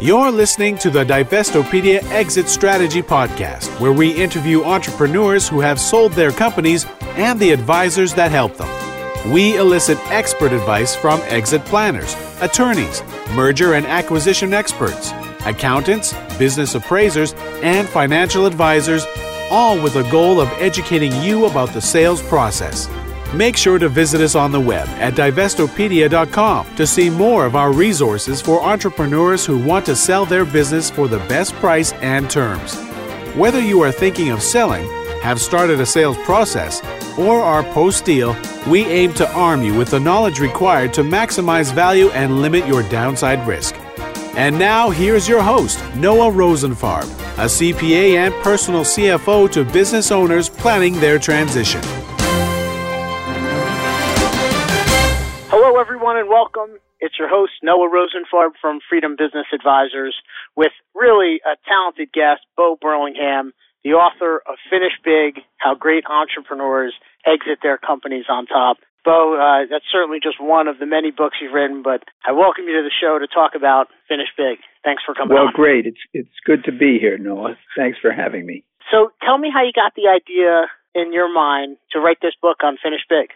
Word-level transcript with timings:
You're 0.00 0.30
listening 0.30 0.78
to 0.78 0.90
the 0.90 1.04
Divestopedia 1.04 2.04
Exit 2.12 2.48
Strategy 2.48 3.02
Podcast, 3.02 3.80
where 3.80 3.92
we 3.92 4.12
interview 4.12 4.62
entrepreneurs 4.62 5.48
who 5.48 5.58
have 5.58 5.80
sold 5.80 6.12
their 6.12 6.30
companies 6.30 6.86
and 7.16 7.40
the 7.40 7.50
advisors 7.50 8.14
that 8.14 8.30
help 8.30 8.56
them. 8.56 9.32
We 9.32 9.56
elicit 9.56 9.98
expert 10.12 10.52
advice 10.52 10.94
from 10.94 11.20
exit 11.22 11.64
planners, 11.64 12.14
attorneys, 12.40 13.02
merger 13.34 13.74
and 13.74 13.84
acquisition 13.86 14.54
experts, 14.54 15.10
accountants, 15.44 16.14
business 16.38 16.76
appraisers, 16.76 17.32
and 17.64 17.88
financial 17.88 18.46
advisors, 18.46 19.04
all 19.50 19.82
with 19.82 19.94
the 19.94 20.08
goal 20.10 20.40
of 20.40 20.48
educating 20.60 21.10
you 21.22 21.46
about 21.46 21.70
the 21.70 21.80
sales 21.80 22.22
process. 22.22 22.86
Make 23.34 23.58
sure 23.58 23.78
to 23.78 23.90
visit 23.90 24.22
us 24.22 24.34
on 24.34 24.52
the 24.52 24.60
web 24.60 24.88
at 24.88 25.14
divestopedia.com 25.14 26.74
to 26.76 26.86
see 26.86 27.10
more 27.10 27.44
of 27.44 27.56
our 27.56 27.72
resources 27.72 28.40
for 28.40 28.62
entrepreneurs 28.62 29.44
who 29.44 29.58
want 29.58 29.84
to 29.86 29.96
sell 29.96 30.24
their 30.24 30.46
business 30.46 30.88
for 30.90 31.08
the 31.08 31.18
best 31.28 31.52
price 31.56 31.92
and 31.94 32.30
terms. 32.30 32.74
Whether 33.36 33.60
you 33.60 33.82
are 33.82 33.92
thinking 33.92 34.30
of 34.30 34.42
selling, 34.42 34.86
have 35.20 35.40
started 35.42 35.78
a 35.78 35.86
sales 35.86 36.16
process, 36.18 36.82
or 37.18 37.42
are 37.42 37.62
post 37.74 38.06
deal, 38.06 38.34
we 38.66 38.86
aim 38.86 39.12
to 39.14 39.30
arm 39.32 39.62
you 39.62 39.76
with 39.76 39.90
the 39.90 40.00
knowledge 40.00 40.40
required 40.40 40.94
to 40.94 41.02
maximize 41.02 41.72
value 41.72 42.08
and 42.10 42.40
limit 42.40 42.66
your 42.66 42.82
downside 42.84 43.46
risk. 43.46 43.74
And 44.36 44.58
now, 44.58 44.88
here's 44.88 45.28
your 45.28 45.42
host, 45.42 45.84
Noah 45.96 46.30
Rosenfarb, 46.30 47.04
a 47.36 47.46
CPA 47.46 48.14
and 48.14 48.34
personal 48.42 48.82
CFO 48.82 49.50
to 49.52 49.64
business 49.64 50.10
owners 50.10 50.48
planning 50.48 50.94
their 51.00 51.18
transition. 51.18 51.82
And 56.18 56.28
welcome. 56.28 56.82
It's 56.98 57.14
your 57.14 57.30
host, 57.30 57.62
Noah 57.62 57.86
Rosenfarb 57.86 58.58
from 58.60 58.80
Freedom 58.90 59.14
Business 59.14 59.46
Advisors, 59.54 60.18
with 60.56 60.74
really 60.92 61.38
a 61.46 61.54
talented 61.62 62.10
guest, 62.10 62.42
Bo 62.56 62.74
Burlingham, 62.74 63.54
the 63.84 63.94
author 63.94 64.42
of 64.50 64.58
Finish 64.68 64.98
Big 65.06 65.38
How 65.58 65.76
Great 65.78 66.02
Entrepreneurs 66.10 66.94
Exit 67.24 67.62
Their 67.62 67.78
Companies 67.78 68.24
on 68.28 68.46
Top. 68.46 68.78
Bo, 69.04 69.38
uh, 69.38 69.70
that's 69.70 69.86
certainly 69.92 70.18
just 70.18 70.42
one 70.42 70.66
of 70.66 70.80
the 70.80 70.86
many 70.86 71.12
books 71.12 71.38
you've 71.40 71.54
written, 71.54 71.86
but 71.86 72.02
I 72.26 72.32
welcome 72.32 72.66
you 72.66 72.74
to 72.74 72.82
the 72.82 72.90
show 72.90 73.22
to 73.22 73.30
talk 73.30 73.54
about 73.54 73.86
Finish 74.08 74.34
Big. 74.36 74.58
Thanks 74.82 75.04
for 75.06 75.14
coming 75.14 75.38
well, 75.38 75.46
on. 75.46 75.52
great. 75.54 75.86
It's, 75.86 76.02
it's 76.12 76.34
good 76.44 76.64
to 76.64 76.72
be 76.72 76.98
here, 76.98 77.16
Noah. 77.16 77.54
Thanks 77.76 77.96
for 78.02 78.10
having 78.10 78.44
me. 78.44 78.64
So 78.90 79.14
tell 79.22 79.38
me 79.38 79.54
how 79.54 79.62
you 79.62 79.70
got 79.70 79.94
the 79.94 80.10
idea 80.10 80.66
in 80.98 81.12
your 81.12 81.32
mind 81.32 81.76
to 81.92 82.00
write 82.00 82.18
this 82.20 82.34
book 82.42 82.66
on 82.66 82.76
Finish 82.82 83.06
Big. 83.08 83.30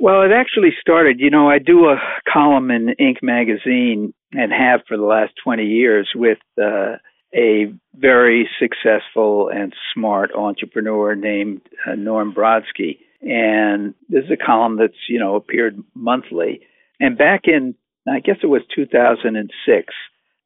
Well, 0.00 0.22
it 0.22 0.32
actually 0.34 0.70
started, 0.80 1.20
you 1.20 1.30
know, 1.30 1.48
I 1.48 1.58
do 1.58 1.86
a 1.86 1.96
column 2.30 2.70
in 2.70 2.94
Inc. 3.00 3.22
magazine 3.22 4.12
and 4.32 4.52
have 4.52 4.80
for 4.88 4.96
the 4.96 5.04
last 5.04 5.32
20 5.42 5.64
years 5.64 6.10
with 6.14 6.38
uh, 6.60 6.96
a 7.34 7.72
very 7.94 8.48
successful 8.58 9.48
and 9.48 9.72
smart 9.94 10.32
entrepreneur 10.34 11.14
named 11.14 11.62
uh, 11.86 11.94
Norm 11.94 12.34
Brodsky. 12.34 12.98
And 13.22 13.94
this 14.08 14.24
is 14.24 14.30
a 14.32 14.44
column 14.44 14.78
that's, 14.78 15.08
you 15.08 15.18
know, 15.18 15.36
appeared 15.36 15.82
monthly. 15.94 16.60
And 17.00 17.16
back 17.16 17.42
in, 17.44 17.74
I 18.06 18.20
guess 18.20 18.36
it 18.42 18.46
was 18.46 18.62
2006, 18.74 19.94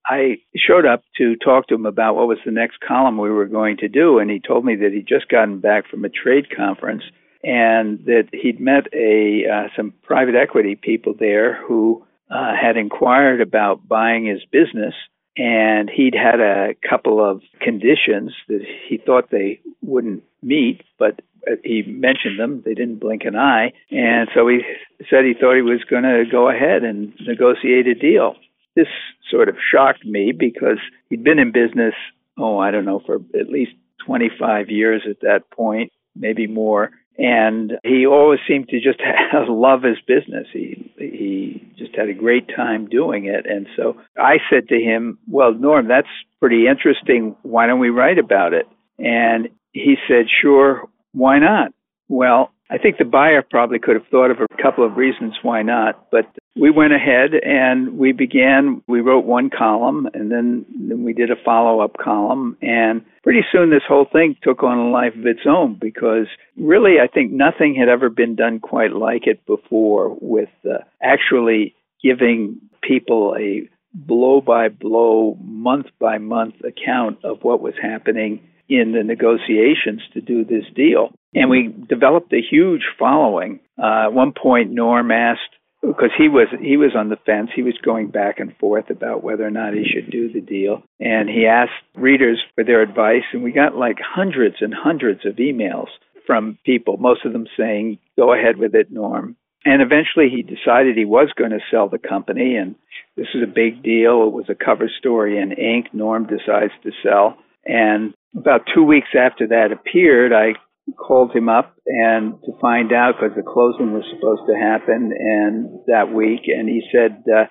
I 0.06 0.36
showed 0.56 0.86
up 0.86 1.02
to 1.18 1.36
talk 1.36 1.68
to 1.68 1.74
him 1.74 1.86
about 1.86 2.16
what 2.16 2.28
was 2.28 2.38
the 2.44 2.52
next 2.52 2.78
column 2.86 3.18
we 3.18 3.30
were 3.30 3.46
going 3.46 3.78
to 3.78 3.88
do. 3.88 4.18
And 4.18 4.30
he 4.30 4.40
told 4.40 4.64
me 4.64 4.76
that 4.76 4.92
he'd 4.92 5.08
just 5.08 5.28
gotten 5.28 5.60
back 5.60 5.88
from 5.90 6.04
a 6.04 6.08
trade 6.08 6.46
conference 6.54 7.02
and 7.42 8.04
that 8.06 8.28
he'd 8.32 8.60
met 8.60 8.86
a 8.92 9.44
uh, 9.46 9.68
some 9.76 9.92
private 10.02 10.34
equity 10.34 10.74
people 10.74 11.14
there 11.18 11.64
who 11.66 12.04
uh, 12.30 12.52
had 12.60 12.76
inquired 12.76 13.40
about 13.40 13.86
buying 13.86 14.26
his 14.26 14.44
business, 14.50 14.94
and 15.36 15.88
he'd 15.88 16.14
had 16.14 16.40
a 16.40 16.74
couple 16.88 17.24
of 17.24 17.42
conditions 17.60 18.32
that 18.48 18.62
he 18.88 18.98
thought 18.98 19.30
they 19.30 19.60
wouldn't 19.82 20.22
meet, 20.42 20.82
but 20.98 21.20
he 21.64 21.82
mentioned 21.82 22.38
them. 22.38 22.62
They 22.64 22.74
didn't 22.74 22.98
blink 22.98 23.22
an 23.24 23.36
eye, 23.36 23.72
and 23.90 24.28
so 24.34 24.48
he 24.48 24.60
said 25.08 25.24
he 25.24 25.34
thought 25.34 25.54
he 25.54 25.62
was 25.62 25.84
going 25.88 26.02
to 26.02 26.24
go 26.30 26.50
ahead 26.50 26.82
and 26.82 27.12
negotiate 27.20 27.86
a 27.86 27.94
deal. 27.94 28.34
This 28.74 28.88
sort 29.30 29.48
of 29.48 29.56
shocked 29.72 30.04
me 30.04 30.32
because 30.32 30.78
he'd 31.08 31.24
been 31.24 31.38
in 31.38 31.52
business, 31.52 31.94
oh, 32.36 32.58
I 32.58 32.70
don't 32.70 32.84
know, 32.84 33.00
for 33.04 33.16
at 33.38 33.48
least 33.48 33.72
25 34.06 34.70
years 34.70 35.02
at 35.08 35.20
that 35.20 35.50
point, 35.50 35.92
maybe 36.14 36.46
more 36.46 36.90
and 37.18 37.72
he 37.82 38.06
always 38.06 38.38
seemed 38.46 38.68
to 38.68 38.80
just 38.80 39.00
love 39.48 39.82
his 39.82 39.98
business. 40.06 40.46
He 40.52 40.92
he 40.96 41.72
just 41.76 41.94
had 41.96 42.08
a 42.08 42.14
great 42.14 42.48
time 42.54 42.88
doing 42.88 43.26
it, 43.26 43.44
and 43.46 43.66
so 43.76 43.96
I 44.16 44.36
said 44.48 44.68
to 44.68 44.76
him, 44.76 45.18
"Well, 45.28 45.52
Norm, 45.52 45.88
that's 45.88 46.08
pretty 46.40 46.66
interesting. 46.68 47.36
Why 47.42 47.66
don't 47.66 47.80
we 47.80 47.90
write 47.90 48.18
about 48.18 48.54
it?" 48.54 48.66
And 48.98 49.48
he 49.72 49.96
said, 50.08 50.26
"Sure, 50.42 50.88
why 51.12 51.40
not?" 51.40 51.72
Well, 52.08 52.52
I 52.70 52.78
think 52.78 52.98
the 52.98 53.04
buyer 53.04 53.42
probably 53.42 53.78
could 53.78 53.96
have 53.96 54.06
thought 54.10 54.30
of 54.30 54.38
a 54.40 54.62
couple 54.62 54.84
of 54.84 54.96
reasons 54.96 55.34
why 55.42 55.62
not, 55.62 56.10
but 56.10 56.26
we 56.58 56.70
went 56.70 56.92
ahead 56.92 57.30
and 57.34 57.98
we 57.98 58.12
began. 58.12 58.82
We 58.86 59.00
wrote 59.00 59.24
one 59.24 59.50
column, 59.50 60.08
and 60.14 60.30
then, 60.30 60.66
then 60.78 61.04
we 61.04 61.12
did 61.12 61.30
a 61.30 61.36
follow 61.44 61.80
up 61.80 61.96
column. 62.02 62.56
And 62.60 63.04
pretty 63.22 63.42
soon, 63.50 63.70
this 63.70 63.82
whole 63.86 64.06
thing 64.10 64.36
took 64.42 64.62
on 64.62 64.78
a 64.78 64.90
life 64.90 65.14
of 65.16 65.26
its 65.26 65.46
own 65.48 65.78
because 65.80 66.26
really, 66.56 66.96
I 67.02 67.06
think 67.06 67.32
nothing 67.32 67.74
had 67.74 67.88
ever 67.88 68.10
been 68.10 68.34
done 68.34 68.60
quite 68.60 68.92
like 68.92 69.26
it 69.26 69.44
before 69.46 70.16
with 70.20 70.50
uh, 70.64 70.78
actually 71.02 71.74
giving 72.02 72.60
people 72.82 73.36
a 73.38 73.68
blow 73.94 74.40
by 74.40 74.68
blow, 74.68 75.36
month 75.42 75.86
by 75.98 76.18
month 76.18 76.54
account 76.64 77.24
of 77.24 77.38
what 77.42 77.60
was 77.60 77.74
happening 77.80 78.40
in 78.68 78.92
the 78.92 79.02
negotiations 79.02 80.02
to 80.12 80.20
do 80.20 80.44
this 80.44 80.64
deal. 80.74 81.10
And 81.34 81.50
we 81.50 81.74
developed 81.88 82.32
a 82.32 82.40
huge 82.40 82.82
following. 82.98 83.60
Uh, 83.78 84.06
at 84.06 84.12
one 84.12 84.32
point, 84.32 84.72
Norm 84.72 85.10
asked 85.10 85.40
because 85.82 86.10
he 86.16 86.28
was 86.28 86.48
he 86.60 86.76
was 86.76 86.92
on 86.96 87.08
the 87.08 87.18
fence. 87.24 87.50
He 87.54 87.62
was 87.62 87.78
going 87.84 88.08
back 88.08 88.38
and 88.38 88.56
forth 88.56 88.90
about 88.90 89.22
whether 89.22 89.46
or 89.46 89.50
not 89.50 89.74
he 89.74 89.84
should 89.84 90.10
do 90.10 90.32
the 90.32 90.40
deal, 90.40 90.82
and 91.00 91.28
he 91.28 91.46
asked 91.46 91.72
readers 91.94 92.42
for 92.54 92.64
their 92.64 92.82
advice, 92.82 93.24
and 93.32 93.42
we 93.42 93.52
got 93.52 93.76
like 93.76 93.98
hundreds 94.00 94.56
and 94.60 94.74
hundreds 94.74 95.24
of 95.24 95.36
emails 95.36 95.88
from 96.26 96.58
people, 96.64 96.96
most 96.98 97.24
of 97.24 97.32
them 97.32 97.46
saying, 97.56 97.98
"Go 98.16 98.32
ahead 98.32 98.58
with 98.58 98.74
it, 98.74 98.90
Norm." 98.90 99.36
And 99.64 99.82
eventually, 99.82 100.28
he 100.30 100.42
decided 100.42 100.96
he 100.96 101.04
was 101.04 101.32
going 101.36 101.50
to 101.50 101.60
sell 101.70 101.88
the 101.88 101.98
company, 101.98 102.56
and 102.56 102.74
this 103.16 103.26
was 103.34 103.42
a 103.42 103.52
big 103.52 103.82
deal. 103.82 104.26
It 104.26 104.32
was 104.32 104.48
a 104.48 104.54
cover 104.54 104.88
story 104.88 105.38
in 105.38 105.50
Inc. 105.50 105.92
Norm 105.92 106.26
decides 106.26 106.72
to 106.82 106.92
sell, 107.02 107.38
and 107.64 108.14
about 108.36 108.68
two 108.72 108.84
weeks 108.84 109.08
after 109.18 109.46
that 109.48 109.72
appeared, 109.72 110.32
I 110.32 110.54
called 110.96 111.34
him 111.34 111.48
up 111.48 111.74
and 111.86 112.40
to 112.44 112.52
find 112.60 112.92
out 112.92 113.14
because 113.18 113.36
the 113.36 113.42
closing 113.42 113.92
was 113.92 114.04
supposed 114.14 114.42
to 114.48 114.56
happen 114.56 115.12
and 115.12 115.80
that 115.86 116.12
week, 116.12 116.42
and 116.46 116.68
he 116.68 116.82
said, 116.92 117.24
uh, 117.32 117.44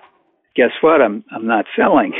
"Guess 0.54 0.72
what? 0.80 1.00
I'm 1.00 1.24
I'm 1.30 1.46
not 1.46 1.66
selling." 1.76 2.12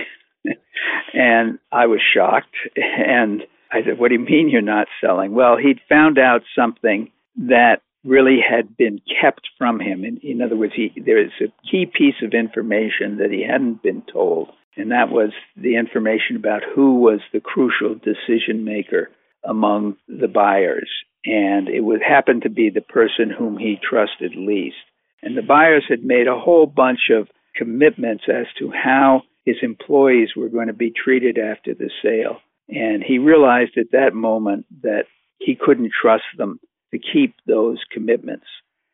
and 1.15 1.59
I 1.73 1.87
was 1.87 2.01
shocked, 2.15 2.55
and 2.77 3.43
I 3.71 3.83
said, 3.85 3.99
"What 3.99 4.09
do 4.09 4.15
you 4.15 4.21
mean 4.21 4.49
you're 4.49 4.63
not 4.63 4.89
selling?" 5.01 5.35
Well, 5.35 5.57
he'd 5.57 5.81
found 5.89 6.19
out 6.19 6.43
something 6.57 7.11
that 7.37 7.83
really 8.05 8.39
had 8.41 8.77
been 8.77 9.01
kept 9.21 9.49
from 9.59 9.81
him. 9.81 10.05
In, 10.05 10.19
in 10.23 10.41
other 10.41 10.57
words, 10.57 10.73
he, 10.75 10.93
there 11.05 11.23
is 11.23 11.33
a 11.41 11.53
key 11.71 11.87
piece 11.87 12.23
of 12.23 12.33
information 12.33 13.19
that 13.19 13.31
he 13.31 13.45
hadn't 13.45 13.83
been 13.83 14.03
told, 14.13 14.51
and 14.77 14.93
that 14.93 15.11
was 15.11 15.31
the 15.57 15.77
information 15.77 16.37
about 16.37 16.63
who 16.75 17.01
was 17.01 17.21
the 17.33 17.41
crucial 17.41 17.95
decision 17.95 18.65
maker 18.65 19.11
among 19.45 19.97
the 20.09 20.29
buyers 20.29 20.89
and 21.25 21.69
it 21.69 21.81
would 21.81 22.03
happen 22.03 22.41
to 22.43 22.51
be 22.51 22.71
the 22.71 22.81
person 22.81 23.31
whom 23.31 23.59
he 23.59 23.77
trusted 23.83 24.35
least. 24.37 24.77
And 25.23 25.37
the 25.37 25.43
buyers 25.43 25.85
had 25.89 26.05
made 26.05 26.29
a 26.29 26.39
whole 26.39 26.67
bunch 26.67 27.11
of 27.11 27.29
commitments 27.57 28.25
as 28.29 28.47
to 28.59 28.71
how 28.71 29.23
his 29.45 29.57
employees 29.63 30.31
were 30.37 30.49
going 30.49 30.69
to 30.69 30.73
be 30.73 30.93
treated 30.93 31.39
after 31.39 31.75
the 31.75 31.91
sale. 32.03 32.39
And 32.69 33.03
he 33.03 33.19
realized 33.19 33.77
at 33.77 33.93
that 33.93 34.15
moment 34.15 34.67
that 34.83 35.05
he 35.39 35.57
couldn't 35.57 35.91
trust 36.01 36.25
them 36.37 36.61
to 36.93 36.99
keep 36.99 37.35
those 37.47 37.79
commitments. 37.93 38.47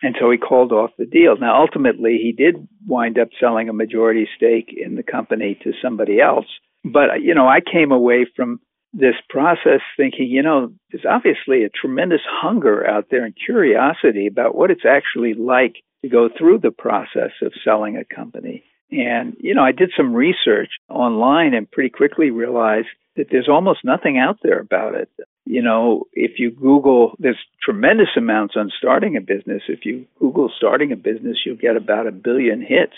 And 0.03 0.15
so 0.21 0.31
he 0.31 0.39
called 0.39 0.73
off 0.73 0.91
the 0.99 1.07
deal. 1.07 1.37
Now, 1.37 1.61
ultimately, 1.61 2.19
he 2.23 2.33
did 2.33 2.69
wind 2.87 3.19
up 3.19 3.29
selling 3.41 3.69
a 3.69 3.73
majority 3.73 4.29
stake 4.37 4.75
in 4.77 4.97
the 4.97 5.03
company 5.03 5.59
to 5.63 5.73
somebody 5.83 6.21
else. 6.21 6.47
But, 6.85 7.23
you 7.23 7.35
know, 7.35 7.49
I 7.49 7.61
came 7.61 7.91
away 7.91 8.27
from 8.37 8.61
this 8.95 9.17
process 9.29 9.81
thinking, 9.97 10.29
you 10.29 10.43
know, 10.43 10.73
there's 10.91 11.05
obviously 11.09 11.65
a 11.65 11.69
tremendous 11.69 12.21
hunger 12.25 12.87
out 12.87 13.07
there 13.11 13.25
and 13.25 13.35
curiosity 13.35 14.27
about 14.27 14.55
what 14.55 14.71
it's 14.71 14.87
actually 14.89 15.35
like 15.35 15.77
to 16.03 16.09
go 16.09 16.29
through 16.29 16.59
the 16.59 16.71
process 16.71 17.33
of 17.43 17.53
selling 17.65 17.97
a 17.97 18.05
company. 18.15 18.63
And, 18.91 19.37
you 19.41 19.55
know, 19.55 19.65
I 19.65 19.73
did 19.73 19.91
some 19.97 20.15
research 20.15 20.71
online 20.89 21.55
and 21.55 21.71
pretty 21.71 21.91
quickly 21.91 22.31
realized 22.31 22.87
that 23.17 23.27
there's 23.31 23.49
almost 23.49 23.81
nothing 23.85 24.19
out 24.19 24.39
there 24.43 24.61
about 24.61 24.95
it. 24.95 25.09
You 25.45 25.63
know, 25.63 26.05
if 26.13 26.39
you 26.39 26.51
Google, 26.51 27.17
there's 27.19 27.39
tremendous 27.63 28.09
amounts 28.17 28.55
on 28.57 28.71
starting 28.79 29.17
a 29.17 29.21
business. 29.21 29.63
If 29.69 29.85
you 29.85 30.07
Google 30.19 30.51
starting 30.57 30.93
a 30.93 30.97
business, 30.97 31.39
you'll 31.45 31.57
get 31.57 31.77
about 31.77 32.07
a 32.07 32.13
billion 32.13 32.61
hits. 32.61 32.95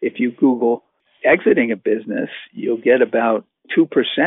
If 0.00 0.14
you 0.18 0.32
Google 0.32 0.82
exiting 1.24 1.72
a 1.72 1.76
business, 1.76 2.30
you'll 2.52 2.80
get 2.80 3.00
about 3.00 3.44
2% 3.76 3.86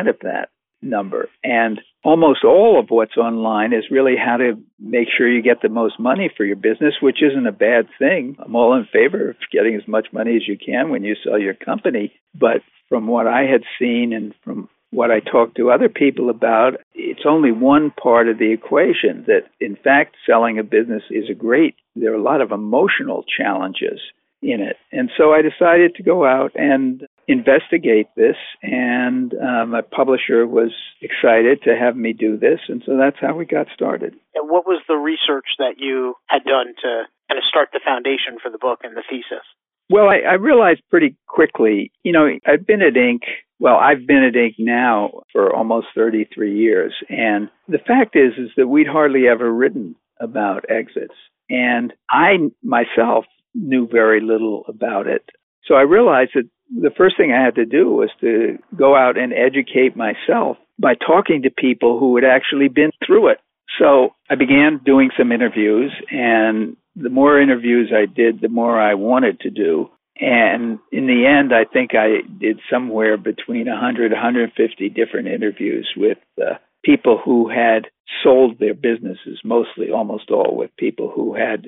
of 0.09 0.19
that 0.21 0.49
number. 0.81 1.29
And 1.43 1.79
almost 2.03 2.43
all 2.43 2.79
of 2.79 2.87
what's 2.89 3.17
online 3.17 3.73
is 3.73 3.91
really 3.91 4.15
how 4.15 4.37
to 4.37 4.53
make 4.79 5.07
sure 5.15 5.31
you 5.31 5.41
get 5.41 5.61
the 5.61 5.69
most 5.69 5.99
money 5.99 6.29
for 6.35 6.45
your 6.45 6.55
business, 6.55 6.95
which 7.01 7.21
isn't 7.21 7.47
a 7.47 7.51
bad 7.51 7.87
thing. 7.97 8.37
I'm 8.39 8.55
all 8.55 8.75
in 8.75 8.87
favor 8.91 9.31
of 9.31 9.35
getting 9.51 9.75
as 9.75 9.87
much 9.87 10.07
money 10.13 10.35
as 10.35 10.47
you 10.47 10.57
can 10.57 10.89
when 10.89 11.03
you 11.03 11.15
sell 11.23 11.39
your 11.39 11.53
company. 11.53 12.13
But 12.33 12.61
from 12.87 13.07
what 13.07 13.27
I 13.27 13.41
had 13.41 13.63
seen 13.79 14.13
and 14.13 14.33
from 14.43 14.69
what 14.91 15.11
I 15.11 15.19
talked 15.19 15.57
to 15.57 15.69
other 15.69 15.89
people 15.89 16.29
about, 16.29 16.75
it's 16.95 17.25
only 17.27 17.51
one 17.51 17.91
part 17.91 18.27
of 18.27 18.39
the 18.39 18.51
equation 18.51 19.23
that, 19.27 19.43
in 19.59 19.75
fact, 19.75 20.15
selling 20.25 20.57
a 20.57 20.63
business 20.63 21.03
is 21.11 21.29
a 21.29 21.35
great, 21.35 21.75
there 21.95 22.11
are 22.11 22.17
a 22.17 22.21
lot 22.21 22.41
of 22.41 22.51
emotional 22.51 23.23
challenges 23.37 23.99
in 24.41 24.61
it. 24.61 24.77
And 24.91 25.09
so 25.17 25.33
I 25.33 25.41
decided 25.41 25.95
to 25.95 26.03
go 26.03 26.25
out 26.25 26.51
and 26.55 27.03
investigate 27.27 28.07
this, 28.15 28.35
and 28.63 29.33
um, 29.35 29.69
my 29.71 29.81
publisher 29.81 30.47
was 30.47 30.71
excited 31.01 31.61
to 31.63 31.75
have 31.77 31.95
me 31.95 32.13
do 32.13 32.37
this, 32.37 32.59
and 32.67 32.81
so 32.85 32.97
that's 32.97 33.17
how 33.21 33.35
we 33.35 33.45
got 33.45 33.67
started. 33.73 34.15
And 34.33 34.49
what 34.49 34.65
was 34.65 34.81
the 34.87 34.95
research 34.95 35.45
that 35.59 35.75
you 35.77 36.15
had 36.27 36.43
done 36.43 36.73
to 36.81 37.03
kind 37.29 37.37
of 37.37 37.43
start 37.47 37.69
the 37.71 37.81
foundation 37.85 38.39
for 38.41 38.49
the 38.49 38.57
book 38.57 38.79
and 38.83 38.97
the 38.97 39.03
thesis? 39.07 39.45
Well, 39.91 40.09
I, 40.09 40.19
I 40.27 40.33
realized 40.33 40.81
pretty 40.89 41.15
quickly, 41.27 41.91
you 42.03 42.11
know, 42.11 42.27
I've 42.45 42.65
been 42.65 42.81
at 42.81 42.93
Inc. 42.93 43.21
Well, 43.59 43.75
I've 43.75 44.07
been 44.07 44.23
at 44.23 44.33
Inc. 44.33 44.55
now 44.57 45.21
for 45.31 45.53
almost 45.53 45.87
33 45.95 46.57
years, 46.57 46.93
and 47.09 47.49
the 47.67 47.79
fact 47.79 48.15
is, 48.15 48.33
is 48.37 48.49
that 48.57 48.67
we'd 48.67 48.87
hardly 48.87 49.27
ever 49.27 49.51
written 49.51 49.95
about 50.19 50.65
exits, 50.69 51.15
and 51.49 51.93
I 52.09 52.37
myself 52.63 53.25
knew 53.53 53.87
very 53.87 54.21
little 54.21 54.63
about 54.67 55.07
it. 55.07 55.23
So 55.65 55.75
I 55.75 55.81
realized 55.81 56.31
that 56.35 56.49
the 56.69 56.91
first 56.95 57.17
thing 57.17 57.31
I 57.31 57.43
had 57.43 57.55
to 57.55 57.65
do 57.65 57.91
was 57.91 58.09
to 58.21 58.57
go 58.75 58.95
out 58.95 59.17
and 59.17 59.33
educate 59.33 59.95
myself 59.95 60.57
by 60.77 60.95
talking 60.95 61.43
to 61.43 61.49
people 61.49 61.99
who 61.99 62.15
had 62.15 62.25
actually 62.25 62.67
been 62.67 62.91
through 63.05 63.29
it. 63.29 63.39
So 63.79 64.13
I 64.29 64.35
began 64.35 64.81
doing 64.83 65.09
some 65.17 65.31
interviews, 65.31 65.91
and 66.11 66.75
the 66.95 67.09
more 67.09 67.39
interviews 67.39 67.91
I 67.93 68.05
did, 68.05 68.41
the 68.41 68.49
more 68.49 68.79
I 68.79 68.95
wanted 68.95 69.39
to 69.41 69.49
do. 69.49 69.89
And 70.19 70.79
in 70.91 71.07
the 71.07 71.25
end, 71.25 71.53
I 71.53 71.63
think 71.71 71.91
I 71.93 72.27
did 72.39 72.59
somewhere 72.69 73.17
between 73.17 73.67
100, 73.67 74.11
150 74.11 74.89
different 74.89 75.27
interviews 75.27 75.89
with 75.95 76.17
uh, 76.41 76.55
people 76.83 77.19
who 77.23 77.49
had 77.49 77.87
sold 78.23 78.59
their 78.59 78.73
businesses, 78.73 79.39
mostly, 79.43 79.91
almost 79.91 80.31
all 80.31 80.55
with 80.55 80.75
people 80.77 81.11
who 81.13 81.35
had 81.35 81.67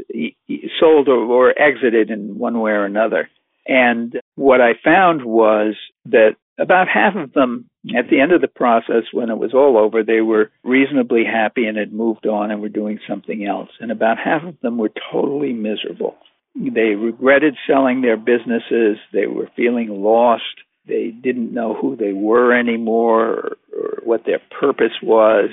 sold 0.80 1.08
or, 1.08 1.54
exited 1.60 2.10
in 2.10 2.38
one 2.38 2.60
way 2.60 2.72
or 2.72 2.86
another. 2.86 3.30
And 3.68 4.20
what 4.36 4.62
I 4.62 4.72
found 4.84 5.24
was 5.24 5.76
that 6.06 6.36
about 6.60 6.88
half 6.88 7.16
of 7.16 7.34
them, 7.34 7.70
at 7.98 8.10
the 8.10 8.20
end 8.20 8.32
of 8.32 8.42
the 8.42 8.48
process, 8.48 9.04
when 9.12 9.30
it 9.30 9.38
was 9.38 9.54
all 9.54 9.78
over, 9.78 10.04
they 10.04 10.22
were 10.22 10.52
reasonably 10.64 11.24
happy 11.26 11.66
and 11.66 11.78
had 11.78 11.94
moved 11.94 12.26
on 12.28 12.52
and 12.52 12.62
were 12.62 12.70
doing 12.70 13.00
something 13.08 13.46
else. 13.46 13.70
And 13.80 13.92
about 13.92 14.18
half 14.18 14.44
of 14.44 14.60
them 14.62 14.78
were 14.78 14.92
totally 15.12 15.54
miserable. 15.54 16.16
They 16.56 16.96
regretted 16.96 17.56
selling 17.66 18.02
their 18.02 18.18
businesses. 18.18 18.98
They 19.14 19.28
were 19.28 19.50
feeling 19.56 19.90
lost. 19.90 20.44
They 20.86 21.10
didn't 21.10 21.54
know 21.54 21.74
who 21.74 21.96
they 21.96 22.14
were 22.14 22.54
anymore 22.54 23.58
or, 23.76 24.02
what 24.04 24.26
their 24.26 24.42
purpose 24.60 24.94
was. 25.02 25.50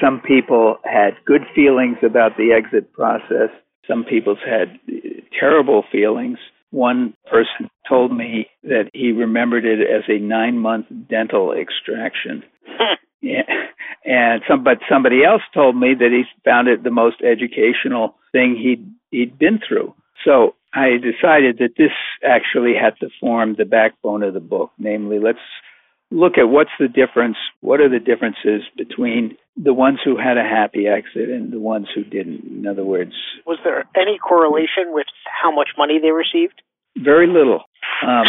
Some 0.00 0.20
people 0.20 0.76
had 0.84 1.16
good 1.24 1.42
feelings 1.54 1.98
about 2.02 2.36
the 2.36 2.52
exit 2.52 2.92
process. 2.92 3.50
Some 3.86 4.04
people 4.04 4.36
had 4.36 4.78
terrible 5.38 5.84
feelings. 5.90 6.38
One 6.70 7.14
person 7.30 7.70
told 7.88 8.14
me 8.14 8.48
that 8.64 8.90
he 8.92 9.12
remembered 9.12 9.64
it 9.64 9.80
as 9.80 10.04
a 10.08 10.18
nine 10.18 10.58
month 10.58 10.86
dental 11.08 11.52
extraction. 11.52 12.44
yeah. 13.22 13.42
And 14.04 14.42
some, 14.48 14.62
but 14.62 14.78
somebody 14.88 15.24
else 15.24 15.42
told 15.54 15.76
me 15.76 15.94
that 15.98 16.10
he 16.10 16.24
found 16.44 16.68
it 16.68 16.84
the 16.84 16.90
most 16.90 17.16
educational 17.22 18.14
thing 18.32 18.56
he'd 18.56 18.86
he'd 19.10 19.38
been 19.38 19.58
through. 19.66 19.94
So 20.24 20.54
I 20.74 20.98
decided 20.98 21.58
that 21.58 21.74
this 21.78 21.92
actually 22.22 22.74
had 22.74 22.98
to 23.00 23.08
form 23.20 23.54
the 23.56 23.64
backbone 23.64 24.22
of 24.22 24.34
the 24.34 24.40
book. 24.40 24.70
Namely, 24.78 25.18
let's 25.18 25.38
look 26.10 26.38
at 26.38 26.48
what's 26.48 26.70
the 26.78 26.88
difference. 26.88 27.36
What 27.60 27.80
are 27.80 27.88
the 27.88 27.98
differences 27.98 28.62
between 28.76 29.36
the 29.56 29.74
ones 29.74 29.98
who 30.04 30.16
had 30.16 30.38
a 30.38 30.42
happy 30.42 30.86
exit 30.86 31.28
and 31.28 31.52
the 31.52 31.60
ones 31.60 31.88
who 31.94 32.04
didn't? 32.04 32.44
In 32.44 32.66
other 32.66 32.84
words, 32.84 33.12
was 33.46 33.58
there 33.64 33.84
any 33.96 34.18
correlation 34.18 34.92
with 34.92 35.06
how 35.24 35.54
much 35.54 35.70
money 35.76 35.98
they 36.00 36.10
received? 36.10 36.62
Very 36.96 37.26
little. 37.26 37.64
Um, 38.06 38.26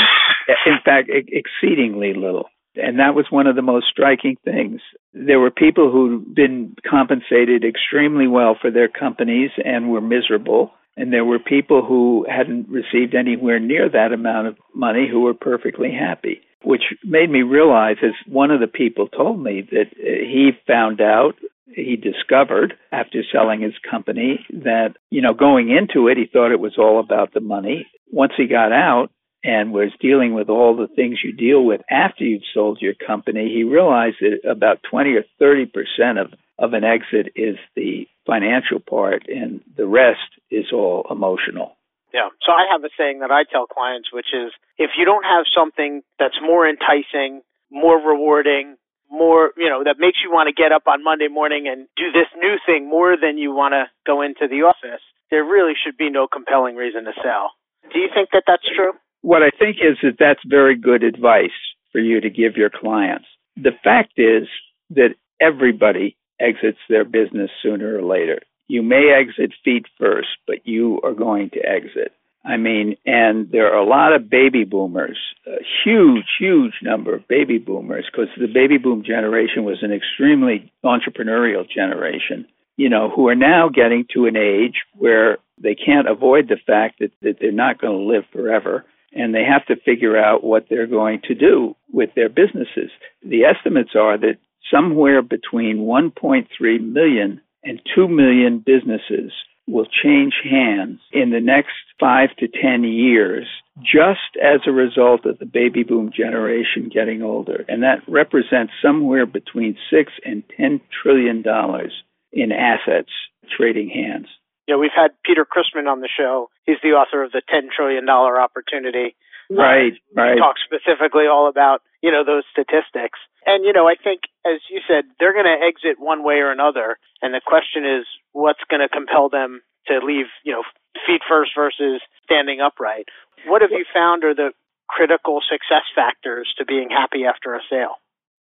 in 0.66 0.78
fact, 0.84 1.10
exceedingly 1.10 2.14
little. 2.14 2.50
And 2.76 3.00
that 3.00 3.16
was 3.16 3.26
one 3.30 3.48
of 3.48 3.56
the 3.56 3.62
most 3.62 3.88
striking 3.90 4.38
things. 4.46 4.80
There 5.14 5.40
were 5.40 5.52
people 5.52 5.92
who'd 5.92 6.34
been 6.34 6.76
compensated 6.90 7.66
extremely 7.66 8.28
well 8.28 8.56
for 8.60 8.72
their 8.72 8.88
companies 8.88 9.50
and 9.64 9.90
were 9.90 10.02
miserable. 10.02 10.72
And 10.96 11.12
there 11.12 11.26
were 11.26 11.40
people 11.40 11.84
who 11.84 12.26
hadn't 12.30 12.70
received 12.70 13.16
anywhere 13.16 13.60
near 13.60 13.90
that 13.90 14.14
amount 14.14 14.48
of 14.48 14.58
money 14.74 15.08
who 15.10 15.22
were 15.22 15.34
perfectly 15.34 15.92
happy 15.92 16.42
which 16.64 16.84
made 17.04 17.30
me 17.30 17.42
realize, 17.42 17.98
as 18.04 18.12
one 18.28 18.52
of 18.52 18.60
the 18.60 18.68
people 18.68 19.08
told 19.08 19.42
me, 19.42 19.68
that 19.72 19.88
uh, 19.98 20.04
he 20.04 20.52
found 20.68 21.02
out, 21.02 21.36
he 21.68 21.96
discovered 21.96 22.74
after 22.92 23.24
selling 23.32 23.62
his 23.62 23.74
company 23.90 24.46
that, 24.52 24.96
you 25.10 25.22
know, 25.22 25.34
going 25.34 25.70
into 25.70 26.08
it, 26.08 26.18
he 26.18 26.26
thought 26.26 26.52
it 26.52 26.60
was 26.60 26.78
all 26.78 27.00
about 27.00 27.34
the 27.34 27.40
money. 27.40 27.88
Once 28.12 28.34
he 28.36 28.48
got 28.48 28.72
out, 28.72 29.12
and 29.44 29.72
was 29.72 29.92
dealing 30.02 30.34
with 30.34 30.50
all 30.50 30.76
the 30.76 30.94
things 30.94 31.20
you 31.24 31.32
deal 31.32 31.64
with 31.64 31.82
after 31.90 32.24
you've 32.24 32.42
sold 32.54 32.80
your 32.82 32.94
company, 32.94 33.52
he 33.54 33.64
realized 33.64 34.18
that 34.20 34.50
about 34.50 34.84
20 34.90 35.12
or 35.12 35.24
30 35.40 35.66
percent 35.68 36.18
of, 36.18 36.34
of 36.58 36.74
an 36.74 36.84
exit 36.84 37.32
is 37.36 37.56
the 37.76 38.06
financial 38.26 38.80
part, 38.80 39.28
and 39.28 39.62
the 39.78 39.88
rest 39.88 40.20
is 40.52 40.66
all 40.74 41.06
emotional. 41.10 41.76
Yeah. 42.14 42.30
So 42.46 42.52
I 42.52 42.66
have 42.72 42.84
a 42.84 42.90
saying 42.98 43.20
that 43.20 43.32
I 43.32 43.44
tell 43.44 43.68
clients, 43.68 44.10
which 44.12 44.34
is 44.34 44.52
if 44.78 44.92
you 44.98 45.06
don't 45.06 45.24
have 45.24 45.46
something 45.54 46.02
that's 46.18 46.38
more 46.42 46.68
enticing, 46.68 47.42
more 47.72 47.98
rewarding, 47.98 48.78
more, 49.12 49.52
you 49.58 49.70
know, 49.70 49.84
that 49.84 49.98
makes 50.00 50.20
you 50.24 50.32
want 50.32 50.48
to 50.48 50.54
get 50.54 50.72
up 50.72 50.84
on 50.88 51.04
Monday 51.04 51.28
morning 51.28 51.68
and 51.68 51.88
do 51.98 52.12
this 52.12 52.30
new 52.38 52.58
thing 52.66 52.90
more 52.90 53.16
than 53.18 53.38
you 53.38 53.54
want 53.54 53.74
to 53.74 53.86
go 54.06 54.22
into 54.22 54.48
the 54.48 54.66
office, 54.66 55.02
there 55.30 55.44
really 55.44 55.74
should 55.74 55.98
be 55.98 56.10
no 56.10 56.28
compelling 56.28 56.76
reason 56.76 57.06
to 57.06 57.14
sell. 57.22 57.52
Do 57.94 58.00
you 58.00 58.10
think 58.14 58.30
that 58.34 58.44
that's 58.46 58.66
true? 58.76 58.94
What 59.22 59.44
I 59.44 59.50
think 59.58 59.78
is 59.78 59.98
that 60.04 60.18
that's 60.20 60.40
very 60.46 60.78
good 60.78 61.04
advice 61.04 61.58
for 61.92 62.00
you 62.00 62.22
to 62.22 62.30
give 62.30 62.56
your 62.56 62.70
clients. 62.70 63.26
The 63.56 63.74
fact 63.84 64.14
is 64.18 64.48
that 64.92 65.16
everybody 65.42 66.16
exits 66.40 66.80
their 66.88 67.04
business 67.04 67.50
sooner 67.62 67.98
or 67.98 68.04
later. 68.04 68.40
You 68.70 68.84
may 68.84 69.12
exit 69.20 69.52
feet 69.66 69.88
first, 69.98 70.30
but 70.46 70.66
you 70.66 71.02
are 71.04 71.14
going 71.14 71.50
to 71.50 71.60
exit. 71.60 72.14
I 72.46 72.58
mean, 72.58 72.96
and 73.04 73.52
there 73.52 73.74
are 73.74 73.80
a 73.80 73.90
lot 73.90 74.14
of 74.14 74.30
baby 74.30 74.64
boomers, 74.64 75.18
a 75.48 75.58
huge, 75.84 76.26
huge 76.40 76.76
number 76.84 77.16
of 77.16 77.28
baby 77.28 77.58
boomers, 77.58 78.06
because 78.10 78.30
the 78.38 78.48
baby 78.48 78.78
boom 78.78 79.04
generation 79.04 79.66
was 79.66 79.80
an 79.82 79.92
extremely 79.92 80.72
entrepreneurial 80.86 81.68
generation, 81.68 82.46
you 82.78 82.90
know, 82.90 83.10
who 83.10 83.28
are 83.28 83.36
now 83.36 83.70
getting 83.70 84.06
to 84.14 84.28
an 84.28 84.38
age 84.38 84.82
where 84.94 85.40
they 85.62 85.76
can't 85.76 86.08
avoid 86.08 86.48
the 86.48 86.58
fact 86.66 87.00
that, 87.00 87.12
that 87.24 87.38
they're 87.42 87.52
not 87.52 87.82
going 87.82 87.98
to 87.98 88.14
live 88.14 88.24
forever 88.32 88.86
and 89.12 89.34
they 89.34 89.44
have 89.44 89.66
to 89.66 89.76
figure 89.84 90.16
out 90.16 90.44
what 90.44 90.68
they're 90.70 90.88
going 90.88 91.22
to 91.28 91.34
do 91.34 91.76
with 91.92 92.12
their 92.16 92.30
businesses. 92.30 92.92
The 93.24 93.46
estimates 93.46 93.96
are 93.96 94.18
that 94.20 94.38
somewhere 94.72 95.24
between 95.24 95.80
1.3 95.80 96.48
million 96.94 97.42
and 97.64 97.82
2 97.96 98.08
million 98.08 98.64
businesses 98.66 99.32
will 99.68 99.86
change 99.86 100.34
hands 100.44 101.00
in 101.12 101.30
the 101.30 101.40
next 101.40 101.76
five 102.00 102.30
to 102.38 102.48
10 102.48 102.84
years 102.84 103.46
just 103.78 104.36
as 104.42 104.62
a 104.66 104.72
result 104.72 105.26
of 105.26 105.38
the 105.38 105.46
baby 105.46 105.84
boom 105.84 106.12
generation 106.16 106.90
getting 106.92 107.22
older. 107.22 107.66
And 107.68 107.84
that 107.84 108.02
represents 108.08 108.74
somewhere 108.82 109.26
between 109.26 109.78
6 109.92 110.12
and 110.26 110.44
10 110.58 110.82
trillion 111.02 111.44
dollars 111.44 111.94
in 112.32 112.52
assets 112.52 113.12
trading 113.56 113.90
hands. 113.90 114.28
Yeah, 114.68 114.78
we've 114.78 114.96
had 114.96 115.12
Peter 115.26 115.46
Christman 115.46 115.90
on 115.90 116.02
the 116.02 116.10
show. 116.10 116.50
He's 116.66 116.78
the 116.84 116.90
author 116.90 117.24
of 117.24 117.32
the 117.32 117.42
$10 117.42 117.70
trillion 117.76 118.08
opportunity. 118.08 119.16
Right, 119.50 119.94
uh, 119.94 120.22
right. 120.22 120.34
He 120.34 120.40
talks 120.40 120.62
specifically 120.64 121.26
all 121.26 121.50
about, 121.50 121.82
you 122.02 122.12
know, 122.12 122.24
those 122.24 122.44
statistics. 122.52 123.20
And, 123.46 123.66
you 123.66 123.74
know, 123.74 123.88
I 123.88 123.96
think, 123.96 124.22
as 124.46 124.62
you 124.70 124.82
said, 124.88 125.06
they're 125.20 125.34
going 125.34 125.50
to 125.50 125.60
exit 125.66 126.00
one 126.00 126.24
way 126.24 126.36
or 126.36 126.52
another. 126.52 126.98
And 127.22 127.34
the 127.34 127.42
question 127.46 127.86
is, 127.86 128.06
what's 128.32 128.64
going 128.70 128.82
to 128.82 128.90
compel 128.90 129.30
them 129.30 129.62
to 129.88 130.00
leave, 130.06 130.28
you 130.44 130.54
know, 130.54 130.64
feet 131.08 131.22
first 131.28 131.52
versus 131.56 132.02
standing 132.24 132.60
upright? 132.62 133.08
What 133.48 133.62
have 133.62 133.72
you 133.72 133.86
found 133.94 134.24
are 134.24 134.36
the 134.36 134.52
critical 134.88 135.40
success 135.42 135.86
factors 135.96 136.54
to 136.58 136.66
being 136.66 136.90
happy 136.90 137.26
after 137.26 137.54
a 137.54 137.62
sale? 137.70 137.96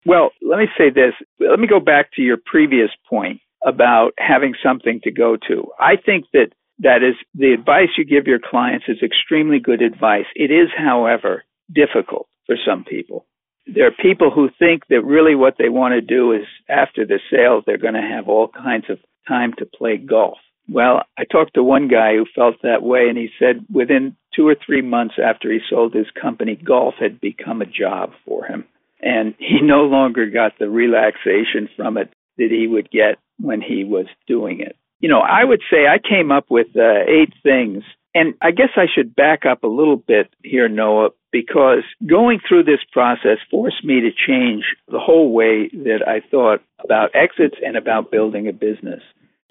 Well, 0.05 0.31
let 0.41 0.59
me 0.59 0.67
say 0.77 0.89
this. 0.89 1.13
Let 1.39 1.59
me 1.59 1.67
go 1.67 1.79
back 1.79 2.11
to 2.15 2.21
your 2.21 2.37
previous 2.37 2.89
point 3.09 3.39
about 3.65 4.11
having 4.17 4.53
something 4.61 4.99
to 5.03 5.11
go 5.11 5.37
to. 5.47 5.71
I 5.79 5.95
think 5.95 6.25
that 6.33 6.49
that 6.79 6.97
is 6.97 7.15
the 7.33 7.53
advice 7.53 7.89
you 7.97 8.03
give 8.03 8.27
your 8.27 8.39
clients 8.39 8.85
is 8.89 8.97
extremely 9.01 9.59
good 9.59 9.81
advice. 9.81 10.25
It 10.35 10.51
is, 10.51 10.69
however, 10.77 11.43
difficult 11.73 12.27
for 12.45 12.57
some 12.67 12.83
people. 12.83 13.25
There 13.65 13.87
are 13.87 13.91
people 13.91 14.29
who 14.29 14.49
think 14.59 14.87
that 14.89 15.05
really 15.05 15.35
what 15.35 15.55
they 15.57 15.69
want 15.69 15.93
to 15.93 16.01
do 16.01 16.33
is 16.33 16.45
after 16.69 17.05
the 17.05 17.19
sale, 17.31 17.61
they're 17.65 17.77
going 17.77 17.93
to 17.93 18.01
have 18.01 18.27
all 18.27 18.47
kinds 18.47 18.85
of 18.89 18.99
time 19.27 19.53
to 19.57 19.65
play 19.65 19.97
golf. 19.97 20.37
Well, 20.69 21.03
I 21.17 21.23
talked 21.25 21.55
to 21.55 21.63
one 21.63 21.87
guy 21.87 22.15
who 22.15 22.25
felt 22.33 22.55
that 22.63 22.83
way, 22.83 23.07
and 23.09 23.17
he 23.17 23.29
said 23.37 23.65
within 23.71 24.15
two 24.35 24.47
or 24.47 24.55
three 24.55 24.81
months 24.81 25.15
after 25.23 25.51
he 25.51 25.59
sold 25.69 25.93
his 25.93 26.07
company, 26.19 26.55
golf 26.55 26.95
had 26.99 27.19
become 27.19 27.61
a 27.61 27.65
job 27.65 28.11
for 28.25 28.45
him. 28.45 28.65
And 29.01 29.35
he 29.37 29.59
no 29.61 29.83
longer 29.83 30.29
got 30.29 30.53
the 30.57 30.69
relaxation 30.69 31.67
from 31.75 31.97
it 31.97 32.13
that 32.37 32.49
he 32.49 32.67
would 32.67 32.89
get 32.89 33.17
when 33.39 33.61
he 33.61 33.83
was 33.83 34.05
doing 34.27 34.61
it. 34.61 34.77
You 34.99 35.09
know, 35.09 35.19
I 35.19 35.43
would 35.43 35.61
say 35.69 35.85
I 35.85 35.97
came 35.99 36.31
up 36.31 36.45
with 36.49 36.67
uh, 36.77 37.03
eight 37.07 37.33
things. 37.43 37.83
And 38.15 38.35
I 38.41 38.51
guess 38.51 38.69
I 38.75 38.85
should 38.93 39.15
back 39.15 39.45
up 39.45 39.63
a 39.63 39.67
little 39.67 39.95
bit 39.95 40.29
here, 40.43 40.69
Noah, 40.69 41.09
because 41.31 41.83
going 42.07 42.39
through 42.47 42.63
this 42.63 42.81
process 42.91 43.37
forced 43.49 43.83
me 43.83 44.01
to 44.01 44.11
change 44.11 44.63
the 44.87 44.99
whole 44.99 45.33
way 45.33 45.69
that 45.69 46.07
I 46.07 46.21
thought 46.29 46.61
about 46.83 47.09
exits 47.15 47.55
and 47.65 47.75
about 47.75 48.11
building 48.11 48.47
a 48.47 48.53
business 48.53 49.01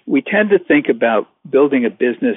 we 0.07 0.23
tend 0.23 0.51
to 0.51 0.59
think 0.59 0.87
about 0.89 1.29
building 1.49 1.85
a 1.85 1.91
business 1.91 2.37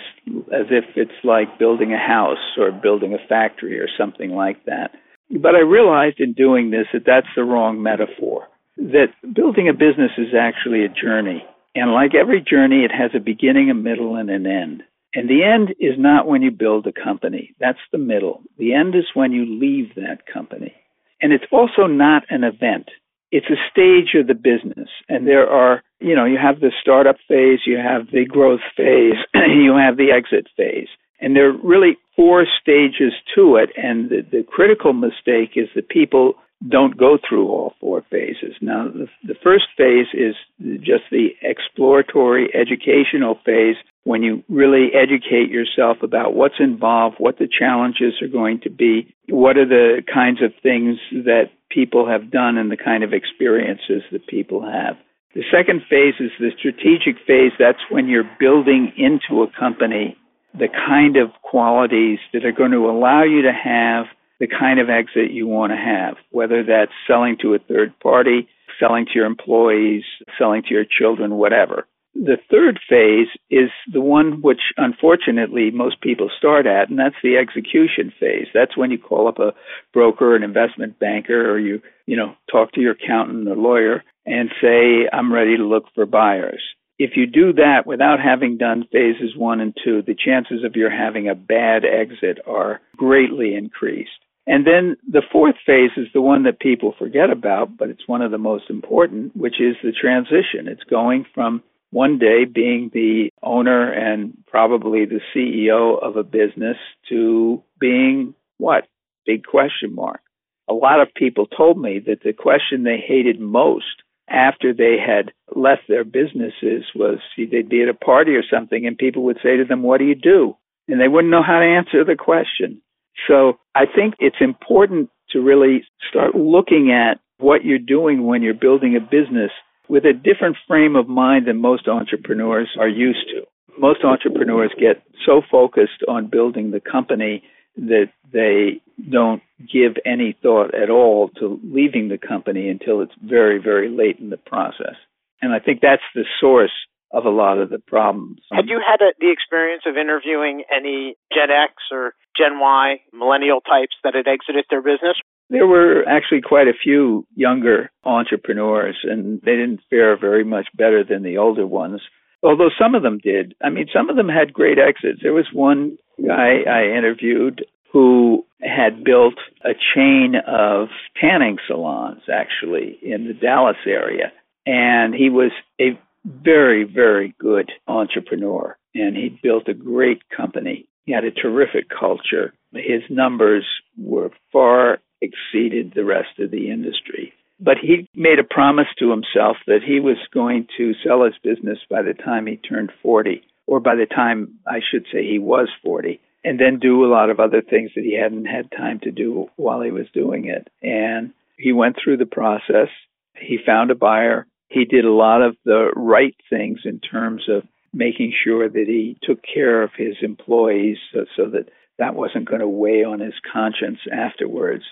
as 0.53 0.67
if 0.70 0.86
it's 0.96 1.24
like 1.24 1.60
building 1.60 1.94
a 1.94 1.98
house 1.98 2.58
or 2.58 2.72
building 2.72 3.13
a 3.13 3.27
factory 3.27 3.79
or 3.79 3.88
something 3.98 4.32
like 4.32 4.63
that. 4.65 4.91
But 5.29 5.55
I 5.55 5.60
realized 5.60 6.20
in 6.20 6.34
doing 6.34 6.70
this 6.70 6.88
that 6.94 7.05
that's 7.05 7.27
the 7.36 7.44
wrong 7.44 7.82
metaphor. 7.82 8.48
That 8.77 9.08
building 9.34 9.67
a 9.70 9.74
business 9.74 10.12
is 10.17 10.36
actually 10.39 10.86
a 10.86 10.89
journey. 10.89 11.44
And 11.74 11.91
like 11.91 12.13
every 12.13 12.41
journey, 12.41 12.86
it 12.86 12.91
has 12.91 13.12
a 13.15 13.20
beginning, 13.20 13.70
a 13.70 13.74
middle, 13.74 14.15
and 14.15 14.29
an 14.29 14.46
end. 14.46 14.84
And 15.15 15.29
the 15.29 15.43
end 15.43 15.75
is 15.79 15.98
not 15.98 16.27
when 16.27 16.41
you 16.41 16.51
build 16.51 16.86
a 16.88 16.91
company. 16.91 17.55
That's 17.60 17.79
the 17.91 17.98
middle. 17.98 18.41
The 18.57 18.74
end 18.74 18.95
is 18.95 19.05
when 19.13 19.31
you 19.31 19.45
leave 19.45 19.95
that 19.95 20.27
company. 20.31 20.74
And 21.22 21.31
it's 21.31 21.45
also 21.51 21.88
not 21.88 22.24
an 22.29 22.43
event 22.43 22.89
it's 23.36 23.50
a 23.50 23.60
stage 23.69 24.15
of 24.15 24.27
the 24.27 24.34
business 24.34 24.89
and 25.10 25.27
there 25.27 25.50
are 25.50 25.84
you 26.00 26.15
know 26.15 26.25
you 26.25 26.38
have 26.41 26.60
the 26.60 26.72
startup 26.81 27.17
phase 27.27 27.60
you 27.65 27.77
have 27.77 28.07
the 28.12 28.25
growth 28.25 28.62
phase 28.77 29.19
you 29.34 29.75
have 29.75 29.98
the 29.98 30.12
exit 30.12 30.48
phase 30.55 30.88
and 31.19 31.36
there 31.36 31.50
are 31.50 31.57
really 31.63 31.98
four 32.15 32.45
stages 32.62 33.13
to 33.36 33.57
it 33.57 33.72
and 33.75 34.10
the, 34.10 34.22
the 34.31 34.43
critical 34.43 34.93
mistake 34.93 35.51
is 35.55 35.67
that 35.75 35.89
people 35.89 36.36
don't 36.69 36.98
go 36.98 37.17
through 37.27 37.50
all 37.50 37.74
four 37.81 38.03
phases 38.10 38.55
now 38.62 38.88
the, 38.88 39.07
the 39.27 39.36
first 39.43 39.65
phase 39.75 40.07
is 40.13 40.36
just 40.79 41.03
the 41.12 41.29
exploratory 41.41 42.50
educational 42.53 43.36
phase 43.45 43.75
when 44.05 44.24
you 44.24 44.43
really 44.47 44.89
educate 44.93 45.50
yourself 45.50 45.97
about 46.01 46.35
what's 46.35 46.59
involved, 46.59 47.17
what 47.17 47.38
the 47.38 47.47
challenges 47.47 48.13
are 48.21 48.27
going 48.27 48.62
to 48.62 48.69
be, 48.69 49.13
what 49.27 49.57
are 49.57 49.67
the 49.67 50.01
kinds 50.12 50.41
of 50.41 50.53
things 50.63 50.97
that 51.12 51.50
people 51.69 52.07
have 52.07 52.31
done, 52.31 52.57
and 52.57 52.71
the 52.71 52.77
kind 52.77 53.03
of 53.03 53.12
experiences 53.12 54.03
that 54.12 54.25
people 54.27 54.62
have. 54.62 54.95
The 55.33 55.43
second 55.51 55.81
phase 55.89 56.13
is 56.19 56.31
the 56.39 56.51
strategic 56.57 57.17
phase. 57.27 57.51
That's 57.59 57.81
when 57.89 58.07
you're 58.07 58.29
building 58.39 58.93
into 58.95 59.43
a 59.43 59.51
company 59.59 60.15
the 60.57 60.69
kind 60.69 61.17
of 61.17 61.31
qualities 61.41 62.19
that 62.31 62.45
are 62.45 62.51
going 62.51 62.71
to 62.71 62.89
allow 62.89 63.24
you 63.24 63.41
to 63.41 63.51
have 63.51 64.05
the 64.39 64.47
kind 64.47 64.79
of 64.79 64.89
exit 64.89 65.31
you 65.31 65.47
want 65.47 65.71
to 65.71 65.77
have, 65.77 66.15
whether 66.31 66.63
that's 66.63 66.91
selling 67.07 67.38
to 67.41 67.53
a 67.53 67.59
third 67.59 67.97
party, 68.00 68.47
selling 68.79 69.05
to 69.05 69.12
your 69.15 69.25
employees, 69.25 70.03
selling 70.38 70.62
to 70.63 70.74
your 70.74 70.85
children, 70.85 71.35
whatever. 71.35 71.88
The 72.15 72.38
third 72.50 72.79
phase 72.89 73.27
is 73.50 73.69
the 73.91 74.00
one 74.00 74.41
which 74.41 74.62
unfortunately 74.77 75.69
most 75.69 76.00
people 76.00 76.29
start 76.38 76.65
at, 76.65 76.89
and 76.89 76.98
that's 76.98 77.15
the 77.22 77.36
execution 77.36 78.13
phase. 78.17 78.48
That's 78.53 78.77
when 78.77 78.89
you 78.89 78.98
call 78.98 79.27
up 79.27 79.38
a 79.38 79.53
broker, 79.93 80.34
an 80.34 80.41
investment 80.41 80.98
banker, 80.98 81.51
or 81.51 81.60
you, 81.60 81.81
you 82.05 82.15
know, 82.15 82.36
talk 82.50 82.72
to 82.74 82.81
your 82.81 82.93
accountant 82.93 83.50
or 83.50 83.57
lawyer 83.57 84.01
and 84.25 84.50
say, 84.62 85.10
I'm 85.12 85.34
ready 85.34 85.57
to 85.57 85.65
look 85.65 85.86
for 85.93 86.05
buyers. 86.05 86.63
If 86.98 87.12
you 87.17 87.27
do 87.27 87.51
that 87.53 87.86
without 87.86 88.22
having 88.22 88.57
done 88.57 88.88
phases 88.89 89.36
one 89.36 89.60
and 89.60 89.75
two, 89.84 90.01
the 90.01 90.15
chances 90.15 90.63
of 90.63 90.77
your 90.77 90.89
having 90.89 91.27
a 91.27 91.36
bad 91.36 91.84
exit 91.84 92.39
are 92.48 92.79
greatly 92.95 93.55
increased. 93.55 94.12
And 94.48 94.65
then 94.65 94.95
the 95.12 95.24
fourth 95.31 95.55
phase 95.65 95.91
is 95.98 96.07
the 96.13 96.22
one 96.22 96.43
that 96.43 96.60
people 96.60 96.93
forget 96.98 97.29
about, 97.29 97.75
but 97.77 97.89
it's 97.89 98.07
one 98.07 98.22
of 98.22 98.31
the 98.31 98.38
most 98.38 98.69
important, 98.69 99.36
which 99.36 99.60
is 99.60 99.75
the 99.84 99.91
transition. 99.91 100.67
It's 100.67 100.84
going 100.84 101.25
from 101.34 101.62
one 101.95 102.19
day 102.19 102.43
being 102.43 102.91
the 102.93 103.29
owner 103.41 103.89
and 103.89 104.33
probably 104.47 105.05
the 105.05 105.21
CEO 105.33 105.97
of 106.03 106.17
a 106.17 106.23
business 106.23 106.75
to 107.07 107.63
being 107.79 108.33
what? 108.57 108.83
Big 109.25 109.45
question 109.45 109.95
mark. 109.95 110.19
A 110.67 110.73
lot 110.73 110.99
of 110.99 111.13
people 111.15 111.45
told 111.45 111.79
me 111.79 111.99
that 112.05 112.21
the 112.21 112.33
question 112.33 112.83
they 112.83 112.97
hated 112.97 113.39
most 113.39 114.03
after 114.27 114.73
they 114.73 114.97
had 114.99 115.31
left 115.55 115.83
their 115.87 116.03
businesses 116.03 116.83
was 116.93 117.19
they'd 117.37 117.69
be 117.69 117.81
at 117.81 117.87
a 117.87 117.93
party 117.93 118.33
or 118.33 118.43
something 118.43 118.85
and 118.85 118.97
people 118.97 119.23
would 119.23 119.39
say 119.41 119.55
to 119.55 119.63
them, 119.63 119.81
What 119.81 119.99
do 119.99 120.05
you 120.05 120.15
do? 120.15 120.57
And 120.89 120.99
they 120.99 121.07
wouldn't 121.07 121.31
know 121.31 121.43
how 121.43 121.59
to 121.59 121.65
answer 121.65 122.03
the 122.03 122.17
question. 122.17 122.81
So 123.25 123.57
I 123.73 123.85
think 123.85 124.15
it's 124.19 124.41
important 124.41 125.09
to 125.29 125.39
really 125.39 125.85
start 126.09 126.35
looking 126.35 126.91
at 126.91 127.21
what 127.37 127.63
you're 127.63 127.79
doing 127.79 128.25
when 128.25 128.41
you're 128.41 128.53
building 128.53 128.97
a 128.97 128.99
business 128.99 129.51
with 129.88 130.06
a 130.06 130.13
different 130.13 130.58
frame 130.68 130.96
of 130.96 131.08
mind 131.08 131.48
than 131.48 131.62
most 131.62 131.88
entrepreneurs 131.88 132.70
are 132.80 132.88
used 132.88 133.27
to. 133.30 133.44
Most 133.77 134.04
entrepreneurs 134.04 134.72
get 134.80 135.04
so 135.25 135.42
focused 135.50 136.04
on 136.08 136.27
building 136.27 136.72
the 136.72 136.80
company 136.80 137.44
that 137.77 138.10
they 138.32 138.82
don't 139.12 139.42
give 139.60 139.98
any 140.06 140.38
thought 140.42 140.74
at 140.74 140.89
all 140.89 141.30
to 141.39 141.60
leaving 141.63 142.08
the 142.08 142.18
company 142.18 142.70
until 142.70 143.01
it's 143.01 143.13
very, 143.22 143.62
very 143.62 143.89
late 143.89 144.20
in 144.20 144.30
the 144.30 144.38
process. 144.38 144.96
And 145.42 145.54
I 145.54 145.60
think 145.60 145.82
that's 145.82 146.01
the 146.13 146.25
source 146.39 146.72
of 147.12 147.25
a 147.25 147.30
lot 147.30 147.60
of 147.60 147.70
the 147.70 147.80
problems. 147.80 148.39
Had 148.51 148.68
you 148.68 148.82
had 148.86 149.01
a, 149.01 149.13
the 149.20 149.32
experience 149.32 149.84
of 149.86 149.98
interviewing 149.98 150.63
any 150.74 151.15
Gen 151.34 151.51
X 151.51 151.74
or 151.92 152.13
Gen 152.38 152.60
Y 152.60 153.01
millennial 153.13 153.62
types 153.62 153.96
that 154.04 154.15
had 154.15 154.27
exited 154.27 154.65
their 154.70 154.82
business? 154.82 155.15
There 155.49 155.67
were 155.67 156.03
actually 156.07 156.41
quite 156.41 156.67
a 156.67 156.73
few 156.73 157.25
younger 157.35 157.91
entrepreneurs, 158.03 158.97
and 159.03 159.41
they 159.41 159.55
didn't 159.55 159.81
fare 159.89 160.17
very 160.17 160.43
much 160.43 160.67
better 160.75 161.03
than 161.03 161.23
the 161.23 161.37
older 161.37 161.67
ones. 161.67 162.01
Although 162.41 162.69
some 162.79 162.95
of 162.95 163.03
them 163.03 163.19
did. 163.19 163.55
I 163.63 163.69
mean, 163.69 163.87
some 163.93 164.09
of 164.09 164.15
them 164.15 164.29
had 164.29 164.53
great 164.53 164.77
exits. 164.79 165.19
There 165.21 165.33
was 165.33 165.47
one 165.53 165.97
guy 166.25 166.63
I 166.67 166.97
interviewed 166.97 167.65
who 167.91 168.45
had 168.61 169.03
built 169.03 169.35
a 169.63 169.73
chain 169.95 170.35
of 170.47 170.89
tanning 171.19 171.57
salons, 171.67 172.23
actually, 172.31 172.97
in 173.01 173.27
the 173.27 173.33
Dallas 173.33 173.77
area. 173.85 174.31
And 174.65 175.13
he 175.13 175.29
was 175.29 175.51
a 175.79 175.97
very, 176.25 176.83
very 176.83 177.33
good 177.39 177.71
entrepreneur, 177.87 178.77
and 178.93 179.15
he 179.15 179.39
built 179.41 179.67
a 179.67 179.73
great 179.73 180.23
company. 180.35 180.87
He 181.05 181.13
had 181.13 181.23
a 181.23 181.31
terrific 181.31 181.87
culture. 181.87 182.53
His 182.73 183.03
numbers 183.09 183.65
were 183.97 184.31
far 184.51 184.99
exceeded 185.25 185.94
the 185.94 186.05
rest 186.05 186.39
of 186.39 186.51
the 186.51 186.72
industry. 186.72 187.34
But 187.60 187.77
he 187.82 188.08
made 188.13 188.39
a 188.39 188.44
promise 188.44 188.88
to 189.00 189.12
himself 189.12 189.58
that 189.67 189.82
he 189.86 190.00
was 190.00 190.17
going 190.34 190.67
to 190.77 190.94
sell 191.05 191.24
his 191.24 191.36
business 191.41 191.79
by 191.89 192.01
the 192.01 192.13
time 192.13 192.48
he 192.48 192.58
turned 192.58 192.91
40, 193.01 193.41
or 193.67 193.79
by 193.79 193.96
the 193.96 194.05
time 194.05 194.60
I 194.67 194.79
should 194.79 195.05
say 195.12 195.24
he 195.24 195.39
was 195.39 195.70
40, 195.84 196.20
and 196.44 196.60
then 196.60 196.79
do 196.79 197.05
a 197.05 197.12
lot 197.12 197.29
of 197.29 197.39
other 197.39 197.62
things 197.62 197.91
that 197.96 198.03
he 198.03 198.17
hadn't 198.20 198.46
had 198.46 198.72
time 198.72 199.00
to 199.01 199.12
do 199.12 199.48
while 199.55 199.82
he 199.82 199.91
was 199.91 200.08
doing 200.13 200.46
it. 200.46 200.67
And 200.82 201.34
he 201.58 201.72
went 201.72 201.96
through 202.01 202.17
the 202.17 202.25
process. 202.25 202.89
He 203.36 203.58
found 203.65 203.89
a 203.89 203.96
buyer. 203.96 204.46
He 204.67 204.84
did 204.86 205.05
a 205.05 205.12
lot 205.12 205.41
of 205.41 205.55
the 205.63 205.91
right 205.96 206.36
things 206.50 206.79
in 206.84 207.00
terms 207.00 207.44
of 207.48 207.63
making 207.94 208.34
sure 208.44 208.67
that 208.67 208.86
he 208.88 209.17
took 209.24 209.39
care 209.41 209.82
of 209.82 209.91
his 209.98 210.15
employees 210.22 210.98
so, 211.13 211.25
so 211.38 211.50
that 211.51 211.70
that 211.98 212.13
wasn't 212.13 212.50
going 212.50 212.60
to 212.60 212.67
weigh 212.67 213.05
on 213.05 213.22
his 213.22 213.34
conscience 213.51 214.00
afterwards. 214.12 214.84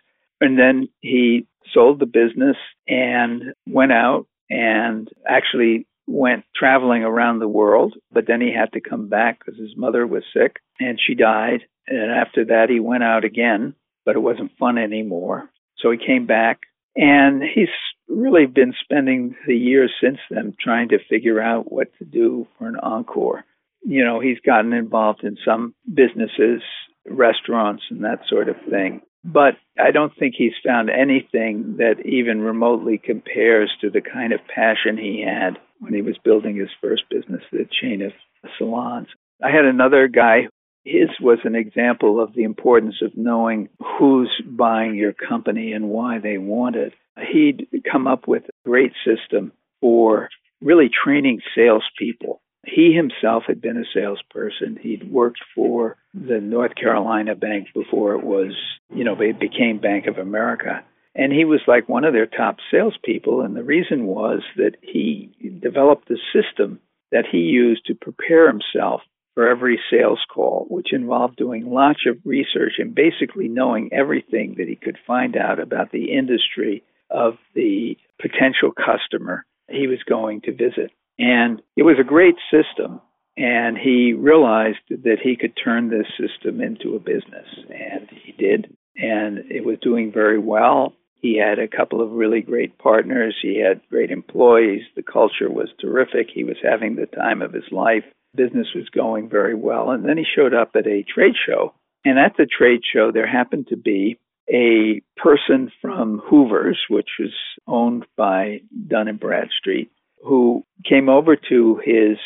And 0.44 0.60
then 0.60 0.90
he 1.00 1.48
sold 1.74 2.00
the 2.00 2.06
business 2.06 2.58
and 2.86 3.54
went 3.66 3.94
out 3.94 4.28
and 4.50 5.08
actually 5.26 5.88
went 6.06 6.44
traveling 6.54 7.06
around 7.06 7.40
the 7.40 7.48
world. 7.48 7.94
But 8.12 8.28
then 8.28 8.42
he 8.42 8.54
had 8.54 8.74
to 8.74 8.82
come 8.82 9.08
back 9.08 9.40
because 9.40 9.58
his 9.58 9.78
mother 9.78 10.06
was 10.06 10.24
sick 10.36 10.58
and 10.82 11.00
she 11.00 11.16
died. 11.16 11.62
And 11.88 12.12
after 12.12 12.44
that, 12.44 12.66
he 12.70 12.82
went 12.82 13.04
out 13.04 13.24
again, 13.24 13.74
but 14.06 14.18
it 14.18 14.20
wasn't 14.20 14.52
fun 14.60 14.78
anymore. 14.78 15.50
So 15.78 15.92
he 15.92 15.98
came 15.98 16.26
back 16.26 16.60
and 16.94 17.42
he's 17.42 17.70
really 18.10 18.46
been 18.46 18.74
spending 18.84 19.38
the 19.48 19.56
years 19.56 19.94
since 20.04 20.18
then 20.30 20.56
trying 20.60 20.90
to 20.90 21.00
figure 21.10 21.42
out 21.42 21.72
what 21.72 21.88
to 22.00 22.04
do 22.06 22.50
for 22.58 22.68
an 22.68 22.76
encore. 22.84 23.46
You 23.82 24.04
know, 24.04 24.20
he's 24.20 24.42
gotten 24.46 24.74
involved 24.74 25.24
in 25.24 25.38
some 25.46 25.74
businesses, 25.88 26.62
restaurants, 27.10 27.84
and 27.90 28.04
that 28.04 28.20
sort 28.28 28.50
of 28.50 28.58
thing. 28.70 29.04
But 29.24 29.56
I 29.80 29.92
don't 29.92 30.14
think 30.18 30.36
he's 30.38 30.54
found 30.66 30.90
anything 30.90 31.78
that 31.78 32.06
even 32.06 32.42
remotely 32.42 32.98
compares 32.98 33.72
to 33.82 33.90
the 33.90 34.02
kind 34.02 34.34
of 34.34 34.42
passion 34.54 34.98
he 34.98 35.24
had 35.26 35.58
when 35.80 35.94
he 35.94 36.02
was 36.02 36.18
building 36.24 36.58
his 36.58 36.70
first 36.82 37.04
business, 37.10 37.42
the 37.52 37.68
chain 37.82 38.02
of 38.02 38.12
salons. 38.58 39.08
I 39.42 39.50
had 39.50 39.66
another 39.66 40.08
guy 40.08 40.48
his 40.86 41.10
was 41.22 41.40
an 41.46 41.56
example 41.56 42.22
of 42.22 42.34
the 42.34 42.44
importance 42.44 42.96
of 43.02 43.16
knowing 43.16 43.70
who's 43.80 44.30
buying 44.46 44.96
your 44.96 45.14
company 45.14 45.72
and 45.72 45.90
why 45.90 46.20
they 46.20 46.38
want 46.38 46.76
it. 46.76 46.94
He'd 47.32 47.68
come 47.90 48.06
up 48.08 48.28
with 48.28 48.44
a 48.44 48.70
great 48.70 48.92
system 49.06 49.54
for 49.80 50.30
really 50.62 50.90
training 50.90 51.42
salespeople. 51.56 52.42
He 52.66 52.94
himself 52.94 53.44
had 53.48 53.62
been 53.62 53.78
a 53.78 53.84
salesperson. 53.94 54.78
He'd 54.82 55.12
worked 55.12 55.40
for 55.54 55.98
the 56.14 56.40
North 56.40 56.76
Carolina 56.76 57.36
Bank 57.36 57.68
before 57.74 58.14
it 58.16 58.24
was, 58.24 58.54
you 58.94 59.04
know, 59.04 59.20
it 59.20 59.40
became 59.40 59.80
Bank 59.80 60.08
of 60.08 60.18
America. 60.18 60.84
And 61.16 61.32
he 61.32 61.46
was 61.46 61.62
like 61.68 61.88
one 61.90 62.06
of 62.06 62.14
their 62.14 62.26
top 62.26 62.58
salespeople. 62.72 63.42
And 63.42 63.56
the 63.56 63.64
reason 63.64 64.06
was 64.06 64.42
that 64.56 64.78
he 64.82 65.32
developed 65.62 66.10
a 66.10 66.16
system 66.34 66.80
that 67.12 67.26
he 67.32 67.40
used 67.40 67.86
to 67.86 67.96
prepare 67.96 68.48
himself 68.48 69.02
for 69.36 69.48
every 69.48 69.80
sales 69.92 70.20
call, 70.34 70.66
which 70.70 70.94
involved 70.94 71.36
doing 71.36 71.70
lots 71.70 72.02
of 72.08 72.18
research 72.24 72.74
and 72.78 72.96
basically 72.96 73.48
knowing 73.48 73.90
everything 73.92 74.56
that 74.58 74.68
he 74.68 74.76
could 74.76 74.98
find 75.06 75.36
out 75.36 75.60
about 75.60 75.92
the 75.92 76.12
industry 76.14 76.84
of 77.10 77.34
the 77.56 77.98
potential 78.22 78.72
customer 78.72 79.46
he 79.70 79.88
was 79.88 80.00
going 80.08 80.42
to 80.42 80.52
visit. 80.52 80.92
And 81.20 81.62
it 81.76 81.84
was 81.84 81.98
a 82.00 82.04
great 82.04 82.36
system. 82.52 83.02
And 83.36 83.78
he 83.78 84.14
realized 84.14 84.78
that 84.90 85.18
he 85.24 85.36
could 85.36 85.54
turn 85.62 85.90
this 85.90 86.08
system 86.20 86.62
into 86.62 86.96
a 86.96 87.00
business. 87.00 87.48
And 87.70 88.10
he 88.24 88.32
did. 88.32 88.76
And 88.96 89.52
it 89.52 89.66
was 89.66 89.78
doing 89.82 90.12
very 90.12 90.38
well. 90.38 90.94
He 91.16 91.38
had 91.38 91.58
a 91.58 91.68
couple 91.68 92.02
of 92.02 92.12
really 92.12 92.42
great 92.42 92.78
partners. 92.78 93.36
He 93.42 93.60
had 93.60 93.82
great 93.90 94.12
employees. 94.12 94.82
The 94.96 95.04
culture 95.04 95.50
was 95.50 95.70
terrific. 95.80 96.28
He 96.34 96.44
was 96.44 96.58
having 96.62 96.96
the 96.96 97.06
time 97.06 97.42
of 97.42 97.54
his 97.54 97.72
life. 97.72 98.04
Business 98.36 98.68
was 98.76 98.90
going 98.90 99.30
very 99.30 99.56
well. 99.56 99.92
And 99.92 100.06
then 100.06 100.18
he 100.18 100.26
showed 100.36 100.54
up 100.54 100.72
at 100.76 100.86
a 100.86 101.04
trade 101.04 101.36
show. 101.48 101.74
And 102.06 102.20
at 102.20 102.34
the 102.38 102.46
trade 102.46 102.82
show, 102.94 103.12
there 103.12 103.28
happened 103.28 103.68
to 103.70 103.78
be 103.78 104.20
a 104.50 105.02
person 105.16 105.72
from 105.82 106.22
Hoover's, 106.26 106.80
which 106.90 107.10
was 107.20 107.34
owned 107.66 108.06
by 108.18 108.60
Dun 108.88 109.08
and 109.08 109.20
Bradstreet, 109.20 109.90
who 110.24 110.66
came 110.88 111.10
over 111.10 111.36
to 111.50 111.80
his 111.84 112.18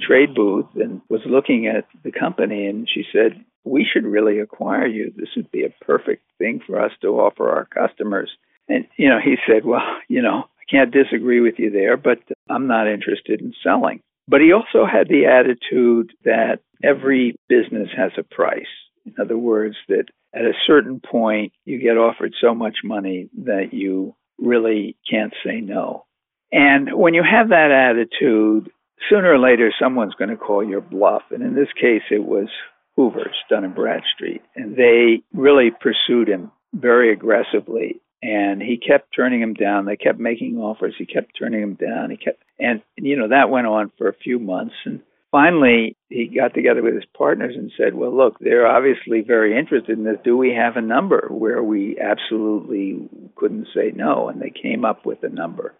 trade 0.00 0.34
booth 0.34 0.66
and 0.74 1.00
was 1.08 1.20
looking 1.26 1.66
at 1.66 1.86
the 2.02 2.12
company. 2.12 2.66
And 2.66 2.88
she 2.92 3.04
said, 3.12 3.44
We 3.64 3.86
should 3.90 4.04
really 4.04 4.38
acquire 4.40 4.86
you. 4.86 5.12
This 5.16 5.30
would 5.36 5.50
be 5.50 5.64
a 5.64 5.84
perfect 5.84 6.22
thing 6.38 6.60
for 6.66 6.80
us 6.80 6.92
to 7.02 7.08
offer 7.08 7.48
our 7.48 7.66
customers. 7.66 8.30
And, 8.68 8.86
you 8.96 9.08
know, 9.08 9.18
he 9.22 9.36
said, 9.46 9.64
Well, 9.64 9.82
you 10.08 10.22
know, 10.22 10.44
I 10.58 10.64
can't 10.70 10.92
disagree 10.92 11.40
with 11.40 11.54
you 11.58 11.70
there, 11.70 11.96
but 11.96 12.18
I'm 12.48 12.66
not 12.66 12.88
interested 12.88 13.40
in 13.40 13.54
selling. 13.62 14.00
But 14.26 14.40
he 14.40 14.52
also 14.52 14.86
had 14.86 15.08
the 15.08 15.26
attitude 15.26 16.12
that 16.24 16.60
every 16.82 17.36
business 17.48 17.88
has 17.96 18.12
a 18.16 18.22
price. 18.22 18.62
In 19.04 19.14
other 19.20 19.36
words, 19.36 19.76
that 19.88 20.06
at 20.34 20.42
a 20.42 20.54
certain 20.66 21.00
point, 21.00 21.52
you 21.64 21.78
get 21.78 21.98
offered 21.98 22.34
so 22.40 22.54
much 22.54 22.78
money 22.82 23.28
that 23.44 23.72
you 23.72 24.14
really 24.38 24.96
can't 25.08 25.34
say 25.44 25.60
no. 25.60 26.06
And 26.54 26.96
when 26.96 27.14
you 27.14 27.24
have 27.28 27.48
that 27.48 27.72
attitude, 27.72 28.70
sooner 29.10 29.32
or 29.32 29.40
later, 29.40 29.72
someone's 29.76 30.14
going 30.14 30.30
to 30.30 30.36
call 30.36 30.62
your 30.64 30.80
bluff. 30.80 31.22
And 31.32 31.42
in 31.42 31.56
this 31.56 31.72
case, 31.74 32.02
it 32.12 32.24
was 32.24 32.48
Hoover's, 32.94 33.34
Dun 33.50 33.64
and 33.64 33.74
Bradstreet. 33.74 34.40
And 34.54 34.76
they 34.76 35.24
really 35.32 35.72
pursued 35.72 36.28
him 36.28 36.52
very 36.72 37.12
aggressively. 37.12 38.00
And 38.22 38.62
he 38.62 38.78
kept 38.78 39.14
turning 39.14 39.42
him 39.42 39.54
down. 39.54 39.84
They 39.84 39.96
kept 39.96 40.20
making 40.20 40.56
offers. 40.56 40.94
He 40.96 41.06
kept 41.06 41.36
turning 41.36 41.60
him 41.60 41.74
down. 41.74 42.10
He 42.10 42.16
kept, 42.16 42.40
and, 42.60 42.82
you 42.96 43.16
know, 43.16 43.28
that 43.28 43.50
went 43.50 43.66
on 43.66 43.90
for 43.98 44.08
a 44.08 44.14
few 44.14 44.38
months. 44.38 44.74
And 44.84 45.00
finally, 45.32 45.96
he 46.08 46.28
got 46.28 46.54
together 46.54 46.84
with 46.84 46.94
his 46.94 47.04
partners 47.18 47.56
and 47.58 47.72
said, 47.76 47.94
Well, 47.94 48.16
look, 48.16 48.38
they're 48.38 48.66
obviously 48.66 49.22
very 49.22 49.58
interested 49.58 49.98
in 49.98 50.04
this. 50.04 50.18
Do 50.22 50.36
we 50.36 50.54
have 50.56 50.76
a 50.76 50.80
number 50.80 51.26
where 51.30 51.64
we 51.64 51.98
absolutely 52.00 53.08
couldn't 53.34 53.66
say 53.74 53.90
no? 53.92 54.28
And 54.28 54.40
they 54.40 54.50
came 54.50 54.84
up 54.84 55.04
with 55.04 55.24
a 55.24 55.28
number. 55.28 55.74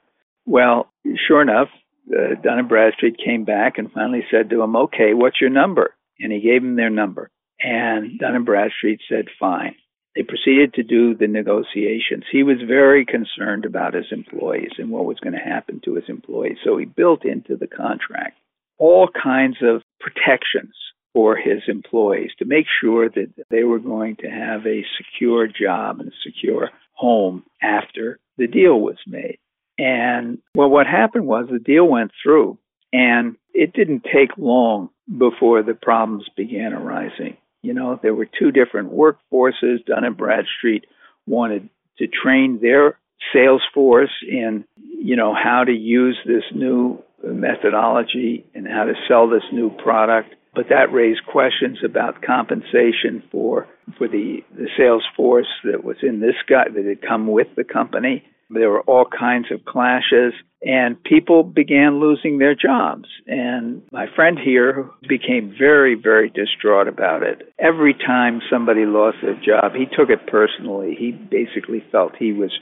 Well, 0.46 0.90
sure 1.26 1.42
enough, 1.42 1.68
uh, 2.10 2.34
Dun 2.42 2.58
and 2.58 2.68
Bradstreet 2.68 3.16
came 3.24 3.44
back 3.44 3.78
and 3.78 3.90
finally 3.92 4.24
said 4.30 4.50
to 4.50 4.62
him, 4.62 4.76
Okay, 4.76 5.14
what's 5.14 5.40
your 5.40 5.50
number? 5.50 5.94
And 6.18 6.32
he 6.32 6.40
gave 6.40 6.62
him 6.62 6.76
their 6.76 6.90
number. 6.90 7.30
And 7.60 8.18
Dun 8.18 8.34
and 8.34 8.46
Bradstreet 8.46 9.00
said, 9.08 9.26
Fine. 9.38 9.76
They 10.14 10.22
proceeded 10.22 10.74
to 10.74 10.84
do 10.84 11.16
the 11.16 11.26
negotiations. 11.26 12.24
He 12.30 12.44
was 12.44 12.58
very 12.66 13.04
concerned 13.04 13.64
about 13.64 13.94
his 13.94 14.06
employees 14.12 14.70
and 14.78 14.90
what 14.90 15.06
was 15.06 15.18
going 15.18 15.32
to 15.32 15.40
happen 15.40 15.80
to 15.84 15.94
his 15.94 16.04
employees. 16.08 16.58
So 16.64 16.76
he 16.76 16.84
built 16.84 17.24
into 17.24 17.56
the 17.56 17.66
contract 17.66 18.38
all 18.78 19.08
kinds 19.08 19.56
of 19.62 19.82
protections 20.00 20.74
for 21.12 21.36
his 21.36 21.62
employees 21.68 22.30
to 22.38 22.44
make 22.44 22.66
sure 22.80 23.08
that 23.08 23.32
they 23.50 23.62
were 23.62 23.78
going 23.78 24.16
to 24.16 24.28
have 24.28 24.66
a 24.66 24.84
secure 24.98 25.46
job 25.46 26.00
and 26.00 26.08
a 26.08 26.16
secure 26.24 26.70
home 26.92 27.44
after 27.62 28.18
the 28.36 28.46
deal 28.46 28.80
was 28.80 28.98
made. 29.06 29.38
And 29.78 30.38
well, 30.54 30.68
what 30.68 30.86
happened 30.86 31.26
was 31.26 31.46
the 31.50 31.58
deal 31.58 31.86
went 31.86 32.12
through, 32.22 32.58
and 32.92 33.36
it 33.52 33.72
didn't 33.72 34.04
take 34.04 34.36
long 34.38 34.90
before 35.18 35.62
the 35.62 35.74
problems 35.74 36.24
began 36.36 36.72
arising. 36.72 37.36
You 37.62 37.74
know, 37.74 37.98
there 38.02 38.14
were 38.14 38.26
two 38.26 38.52
different 38.52 38.92
workforces. 38.92 39.84
Dun 39.86 40.04
and 40.04 40.16
Bradstreet 40.16 40.84
wanted 41.26 41.68
to 41.98 42.06
train 42.06 42.58
their 42.60 42.98
sales 43.32 43.62
force 43.72 44.10
in, 44.28 44.64
you 44.76 45.16
know, 45.16 45.34
how 45.34 45.64
to 45.64 45.72
use 45.72 46.18
this 46.26 46.44
new 46.54 47.02
methodology 47.22 48.44
and 48.54 48.66
how 48.66 48.84
to 48.84 48.94
sell 49.08 49.28
this 49.28 49.44
new 49.52 49.70
product. 49.70 50.34
But 50.54 50.68
that 50.68 50.92
raised 50.92 51.26
questions 51.26 51.78
about 51.84 52.22
compensation 52.22 53.22
for 53.32 53.66
for 53.98 54.08
the, 54.08 54.38
the 54.56 54.68
sales 54.78 55.04
force 55.16 55.48
that 55.64 55.84
was 55.84 55.96
in 56.02 56.20
this 56.20 56.36
guy 56.48 56.64
that 56.74 56.84
had 56.84 57.02
come 57.06 57.26
with 57.26 57.48
the 57.56 57.64
company. 57.64 58.24
There 58.50 58.70
were 58.70 58.82
all 58.82 59.06
kinds 59.06 59.46
of 59.50 59.64
clashes, 59.64 60.34
and 60.62 61.02
people 61.02 61.42
began 61.42 62.00
losing 62.00 62.38
their 62.38 62.54
jobs. 62.54 63.08
And 63.26 63.82
my 63.92 64.06
friend 64.14 64.38
here 64.38 64.90
became 65.08 65.54
very, 65.58 65.94
very 65.94 66.30
distraught 66.30 66.88
about 66.88 67.22
it. 67.22 67.52
Every 67.58 67.94
time 67.94 68.40
somebody 68.50 68.86
lost 68.86 69.18
their 69.22 69.34
job, 69.34 69.72
he 69.74 69.86
took 69.86 70.10
it 70.10 70.26
personally. 70.26 70.96
He 70.98 71.12
basically 71.12 71.84
felt 71.92 72.16
he 72.16 72.32
was 72.32 72.52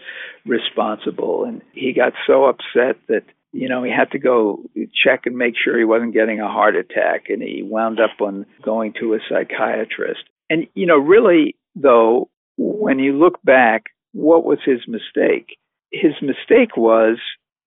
responsible, 0.47 1.45
and 1.45 1.63
he 1.73 1.93
got 1.93 2.13
so 2.27 2.45
upset 2.45 2.97
that 3.09 3.25
you 3.53 3.69
know, 3.69 3.83
he 3.83 3.91
had 3.91 4.11
to 4.13 4.19
go 4.19 4.65
check 4.95 5.27
and 5.27 5.37
make 5.37 5.55
sure 5.63 5.79
he 5.79 5.85
wasn't 5.85 6.15
getting 6.15 6.41
a 6.41 6.49
heart 6.49 6.75
attack, 6.75 7.25
and 7.29 7.43
he 7.43 7.63
wound 7.63 8.01
up 8.01 8.21
on 8.21 8.47
going 8.65 8.95
to 8.99 9.15
a 9.15 9.19
psychiatrist. 9.29 10.23
And, 10.49 10.67
you 10.75 10.87
know, 10.87 10.97
really, 10.97 11.57
though, 11.75 12.31
when 12.57 12.99
you 12.99 13.13
look 13.13 13.43
back, 13.43 13.85
what 14.13 14.45
was 14.45 14.59
his 14.65 14.81
mistake? 14.89 15.59
His 15.93 16.13
mistake 16.23 16.77
was 16.77 17.19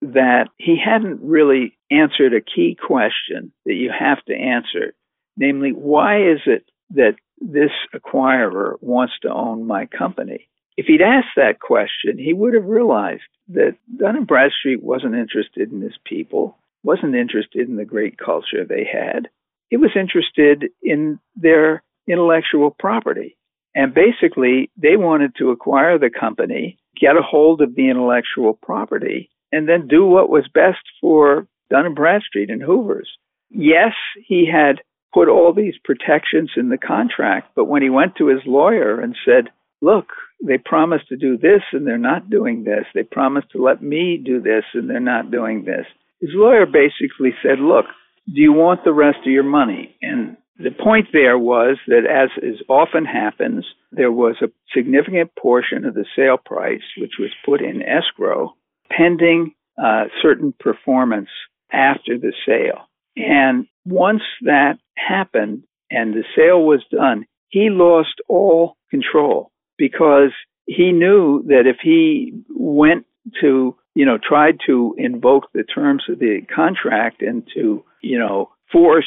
that 0.01 0.49
he 0.57 0.77
hadn't 0.83 1.21
really 1.21 1.77
answered 1.91 2.33
a 2.33 2.41
key 2.41 2.75
question 2.75 3.51
that 3.65 3.73
you 3.73 3.91
have 3.97 4.23
to 4.25 4.35
answer. 4.35 4.93
Namely, 5.37 5.71
why 5.71 6.17
is 6.17 6.39
it 6.45 6.65
that 6.91 7.15
this 7.39 7.71
acquirer 7.93 8.75
wants 8.81 9.13
to 9.21 9.33
own 9.33 9.67
my 9.67 9.85
company? 9.85 10.47
If 10.77 10.87
he'd 10.87 11.01
asked 11.01 11.35
that 11.37 11.59
question, 11.59 12.17
he 12.17 12.33
would 12.33 12.53
have 12.53 12.65
realized 12.65 13.23
that 13.49 13.77
Dun 13.97 14.25
Bradstreet 14.25 14.83
wasn't 14.83 15.15
interested 15.15 15.71
in 15.71 15.81
his 15.81 15.97
people, 16.03 16.57
wasn't 16.83 17.15
interested 17.15 17.67
in 17.67 17.77
the 17.77 17.85
great 17.85 18.17
culture 18.17 18.65
they 18.65 18.85
had. 18.91 19.29
He 19.69 19.77
was 19.77 19.91
interested 19.95 20.69
in 20.81 21.19
their 21.35 21.83
intellectual 22.07 22.71
property. 22.71 23.37
And 23.73 23.93
basically, 23.93 24.69
they 24.77 24.95
wanted 24.95 25.35
to 25.37 25.51
acquire 25.51 25.97
the 25.97 26.09
company, 26.09 26.77
get 26.99 27.17
a 27.17 27.21
hold 27.21 27.61
of 27.61 27.75
the 27.75 27.89
intellectual 27.89 28.53
property, 28.53 29.29
and 29.51 29.67
then 29.67 29.87
do 29.87 30.05
what 30.05 30.29
was 30.29 30.47
best 30.53 30.83
for 31.01 31.47
Dun 31.69 31.85
and 31.85 31.95
Bradstreet 31.95 32.49
and 32.49 32.61
Hoover's. 32.61 33.09
Yes, 33.49 33.93
he 34.25 34.49
had 34.51 34.81
put 35.13 35.29
all 35.29 35.53
these 35.53 35.75
protections 35.83 36.51
in 36.57 36.69
the 36.69 36.77
contract, 36.77 37.51
but 37.55 37.65
when 37.65 37.81
he 37.81 37.89
went 37.89 38.15
to 38.17 38.27
his 38.27 38.41
lawyer 38.45 38.99
and 38.99 39.15
said, 39.25 39.49
look, 39.81 40.07
they 40.45 40.57
promised 40.57 41.07
to 41.09 41.15
do 41.15 41.37
this 41.37 41.61
and 41.71 41.87
they're 41.87 41.97
not 41.97 42.29
doing 42.29 42.63
this. 42.63 42.85
They 42.93 43.03
promised 43.03 43.51
to 43.51 43.63
let 43.63 43.81
me 43.81 44.21
do 44.23 44.41
this 44.41 44.63
and 44.73 44.89
they're 44.89 44.99
not 44.99 45.31
doing 45.31 45.63
this. 45.63 45.85
His 46.19 46.31
lawyer 46.33 46.65
basically 46.65 47.31
said, 47.41 47.59
look, 47.59 47.85
do 48.27 48.41
you 48.41 48.51
want 48.51 48.83
the 48.83 48.93
rest 48.93 49.19
of 49.25 49.31
your 49.31 49.43
money? 49.43 49.95
And 50.01 50.37
the 50.57 50.71
point 50.71 51.07
there 51.11 51.37
was 51.37 51.77
that, 51.87 52.05
as 52.05 52.29
is 52.41 52.61
often 52.69 53.05
happens, 53.05 53.65
there 53.91 54.11
was 54.11 54.35
a 54.41 54.51
significant 54.73 55.35
portion 55.35 55.85
of 55.85 55.93
the 55.93 56.05
sale 56.15 56.37
price 56.37 56.83
which 56.97 57.13
was 57.19 57.31
put 57.45 57.61
in 57.61 57.81
escrow 57.81 58.55
pending 58.89 59.53
uh, 59.77 60.05
certain 60.21 60.53
performance 60.59 61.29
after 61.71 62.17
the 62.17 62.33
sale. 62.45 62.87
And 63.17 63.67
once 63.85 64.21
that 64.41 64.77
happened 64.95 65.63
and 65.91 66.13
the 66.13 66.23
sale 66.35 66.63
was 66.63 66.83
done, 66.91 67.25
he 67.49 67.69
lost 67.69 68.21
all 68.27 68.77
control 68.89 69.51
because 69.77 70.31
he 70.65 70.91
knew 70.91 71.43
that 71.47 71.63
if 71.67 71.77
he 71.81 72.33
went 72.49 73.05
to, 73.41 73.75
you 73.93 74.05
know, 74.05 74.17
tried 74.17 74.59
to 74.67 74.95
invoke 74.97 75.51
the 75.53 75.63
terms 75.63 76.03
of 76.09 76.19
the 76.19 76.41
contract 76.53 77.21
and 77.21 77.47
to, 77.55 77.83
you 78.01 78.19
know, 78.19 78.49
force 78.71 79.05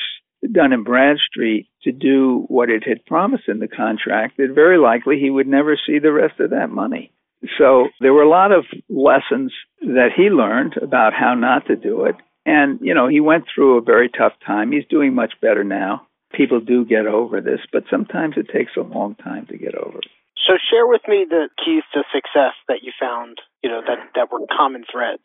Dun 0.52 0.82
& 0.82 0.84
Bradstreet 0.84 1.68
to 1.82 1.92
do 1.92 2.44
what 2.48 2.70
it 2.70 2.84
had 2.86 3.04
promised 3.06 3.48
in 3.48 3.58
the 3.58 3.68
contract, 3.68 4.36
that 4.36 4.54
very 4.54 4.78
likely 4.78 5.18
he 5.18 5.30
would 5.30 5.48
never 5.48 5.76
see 5.76 5.98
the 5.98 6.12
rest 6.12 6.38
of 6.40 6.50
that 6.50 6.70
money. 6.70 7.12
So 7.58 7.88
there 8.00 8.12
were 8.12 8.22
a 8.22 8.28
lot 8.28 8.52
of 8.52 8.64
lessons 8.88 9.52
that 9.80 10.10
he 10.16 10.24
learned 10.24 10.76
about 10.82 11.12
how 11.12 11.34
not 11.34 11.66
to 11.66 11.76
do 11.76 12.04
it. 12.04 12.16
And, 12.46 12.78
you 12.80 12.94
know, 12.94 13.08
he 13.08 13.20
went 13.20 13.44
through 13.52 13.78
a 13.78 13.82
very 13.82 14.08
tough 14.08 14.32
time. 14.46 14.72
He's 14.72 14.86
doing 14.88 15.14
much 15.14 15.34
better 15.40 15.64
now. 15.64 16.06
People 16.32 16.60
do 16.60 16.84
get 16.84 17.06
over 17.06 17.40
this, 17.40 17.60
but 17.72 17.84
sometimes 17.90 18.34
it 18.36 18.48
takes 18.52 18.72
a 18.76 18.80
long 18.80 19.14
time 19.16 19.46
to 19.46 19.56
get 19.56 19.74
over 19.74 19.98
it. 19.98 20.06
So 20.46 20.54
share 20.70 20.86
with 20.86 21.02
me 21.06 21.26
the 21.28 21.48
keys 21.62 21.82
to 21.94 22.02
success 22.12 22.54
that 22.68 22.82
you 22.82 22.92
found, 22.98 23.38
you 23.62 23.70
know, 23.70 23.82
that, 23.86 23.98
that 24.14 24.32
were 24.32 24.40
common 24.56 24.84
threads. 24.90 25.22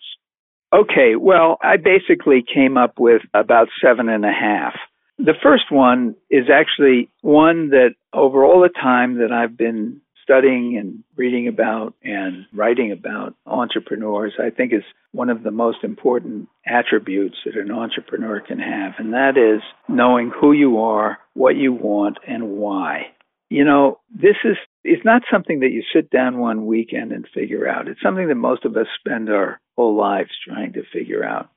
Okay, 0.74 1.16
well, 1.16 1.58
I 1.62 1.78
basically 1.78 2.44
came 2.44 2.78
up 2.78 3.00
with 3.00 3.22
about 3.34 3.68
seven 3.82 4.10
and 4.10 4.26
a 4.26 4.32
half. 4.32 4.74
The 5.18 5.36
first 5.42 5.72
one 5.72 6.16
is 6.30 6.46
actually 6.52 7.10
one 7.22 7.70
that 7.70 7.96
over 8.14 8.44
all 8.44 8.62
the 8.62 8.70
time 8.70 9.20
that 9.20 9.32
I've 9.32 9.58
been 9.58 10.02
studying 10.24 10.78
and 10.78 11.04
reading 11.16 11.48
about 11.48 11.94
and 12.04 12.46
writing 12.54 12.92
about 12.92 13.36
entrepreneurs, 13.46 14.34
I 14.40 14.50
think 14.50 14.74
is 14.74 14.84
one 15.12 15.30
of 15.30 15.44
the 15.44 15.52
most 15.52 15.84
important 15.84 16.48
attributes 16.66 17.36
that 17.46 17.56
an 17.56 17.72
entrepreneur 17.72 18.40
can 18.40 18.60
have, 18.60 18.94
and 18.98 19.14
that 19.14 19.38
is 19.38 19.62
knowing 19.88 20.32
who 20.32 20.54
you 20.54 20.80
are, 20.80 21.20
what 21.34 21.56
you 21.56 21.74
want, 21.74 22.18
and 22.28 22.52
why. 22.52 23.08
You 23.50 23.66
know, 23.66 24.00
this 24.10 24.38
is 24.44 24.58
it's 24.84 25.06
not 25.06 25.22
something 25.32 25.60
that 25.60 25.72
you 25.72 25.84
sit 25.94 26.10
down 26.10 26.40
one 26.40 26.66
weekend 26.66 27.12
and 27.12 27.28
figure 27.34 27.68
out. 27.68 27.88
It's 27.88 28.02
something 28.02 28.28
that 28.28 28.36
most 28.36 28.66
of 28.66 28.76
us 28.76 28.88
spend 29.00 29.30
our 29.30 29.60
whole 29.78 29.96
lives 29.96 30.32
trying 30.48 30.74
to 30.74 30.84
figure 30.92 31.24
out. 31.24 31.50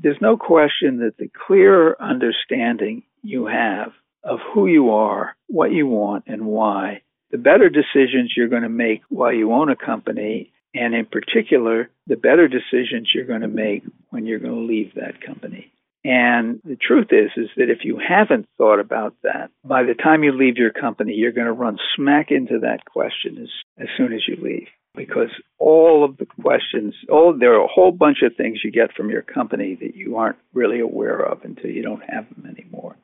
There's 0.00 0.20
no 0.20 0.36
question 0.36 0.98
that 0.98 1.16
the 1.18 1.30
clearer 1.46 2.00
understanding 2.00 3.02
you 3.22 3.46
have 3.46 3.92
of 4.22 4.38
who 4.52 4.66
you 4.66 4.90
are, 4.90 5.36
what 5.48 5.72
you 5.72 5.86
want, 5.86 6.24
and 6.26 6.46
why, 6.46 7.02
the 7.30 7.38
better 7.38 7.68
decisions 7.68 8.34
you're 8.36 8.48
going 8.48 8.62
to 8.62 8.68
make 8.68 9.02
while 9.08 9.32
you 9.32 9.52
own 9.52 9.70
a 9.70 9.76
company, 9.76 10.52
and 10.74 10.94
in 10.94 11.06
particular, 11.06 11.90
the 12.06 12.16
better 12.16 12.48
decisions 12.48 13.10
you're 13.14 13.24
going 13.24 13.40
to 13.40 13.48
make 13.48 13.82
when 14.10 14.26
you're 14.26 14.38
going 14.38 14.54
to 14.54 14.72
leave 14.72 14.94
that 14.94 15.20
company. 15.20 15.72
And 16.04 16.60
the 16.64 16.76
truth 16.76 17.08
is, 17.10 17.30
is 17.36 17.50
that 17.56 17.70
if 17.70 17.84
you 17.84 17.98
haven't 17.98 18.48
thought 18.56 18.78
about 18.78 19.14
that, 19.24 19.50
by 19.64 19.82
the 19.82 19.94
time 19.94 20.22
you 20.22 20.32
leave 20.32 20.56
your 20.56 20.70
company, 20.70 21.14
you're 21.14 21.32
going 21.32 21.48
to 21.48 21.52
run 21.52 21.78
smack 21.96 22.30
into 22.30 22.60
that 22.60 22.84
question 22.84 23.38
as, 23.42 23.48
as 23.78 23.88
soon 23.96 24.12
as 24.12 24.22
you 24.28 24.36
leave. 24.40 24.68
Because 24.98 25.30
all 25.58 26.04
of 26.04 26.16
the 26.16 26.26
questions, 26.42 26.94
oh, 27.10 27.36
there 27.38 27.54
are 27.54 27.64
a 27.64 27.68
whole 27.68 27.92
bunch 27.92 28.18
of 28.22 28.36
things 28.36 28.60
you 28.62 28.70
get 28.70 28.92
from 28.94 29.10
your 29.10 29.22
company 29.22 29.76
that 29.80 29.94
you 29.96 30.16
aren't 30.16 30.38
really 30.52 30.80
aware 30.80 31.20
of 31.20 31.42
until 31.44 31.70
you 31.70 31.82
don't 31.82 32.02
have 32.08 32.28
them 32.30 32.46
anymore. 32.46 32.96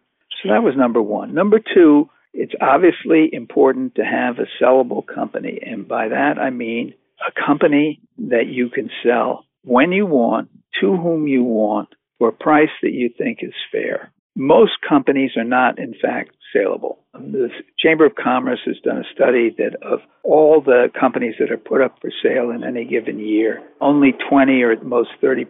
So 0.42 0.50
that 0.50 0.62
was 0.62 0.74
number 0.76 1.00
one. 1.00 1.35
Number 1.35 1.59
two, 1.59 2.11
it's 2.33 2.52
obviously 2.61 3.30
important 3.33 3.94
to 3.94 4.02
have 4.04 4.37
a 4.38 4.62
sellable 4.62 5.07
company. 5.07 5.61
And 5.64 5.88
by 5.88 6.09
that, 6.09 6.38
I 6.38 6.50
mean 6.50 6.94
a 7.26 7.46
company 7.46 8.00
that 8.18 8.46
you 8.48 8.68
can 8.68 8.90
sell 9.04 9.44
when 9.62 9.92
you 9.92 10.04
want, 10.07 10.50
to 10.80 10.96
whom 10.96 11.26
you 11.26 11.44
want, 11.44 11.88
for 12.18 12.28
a 12.28 12.33
price 12.33 12.70
that 12.83 12.92
you 12.92 13.11
think 13.16 13.38
is 13.42 13.54
fair. 13.72 14.12
Most 14.37 14.73
companies 14.87 15.33
are 15.37 15.44
not, 15.44 15.79
in 15.79 15.94
fact, 16.01 16.33
saleable. 16.53 16.99
Um, 17.14 17.33
the 17.33 17.49
Chamber 17.79 18.07
of 18.07 18.14
Commerce 18.16 18.61
has 18.66 18.77
done 18.83 18.99
a 18.99 19.14
study 19.14 19.55
that 19.59 19.77
of 19.83 20.01
all 20.25 20.61
the 20.61 20.88
companies 20.99 21.35
that 21.38 21.53
are 21.53 21.57
put 21.57 21.81
up 21.81 21.97
for 22.01 22.11
sale 22.23 22.51
in 22.51 22.64
any 22.64 22.85
given 22.85 23.18
year, 23.18 23.62
only 23.81 24.12
20 24.29 24.62
or 24.62 24.73
at 24.73 24.85
most 24.85 25.11
30% 25.23 25.47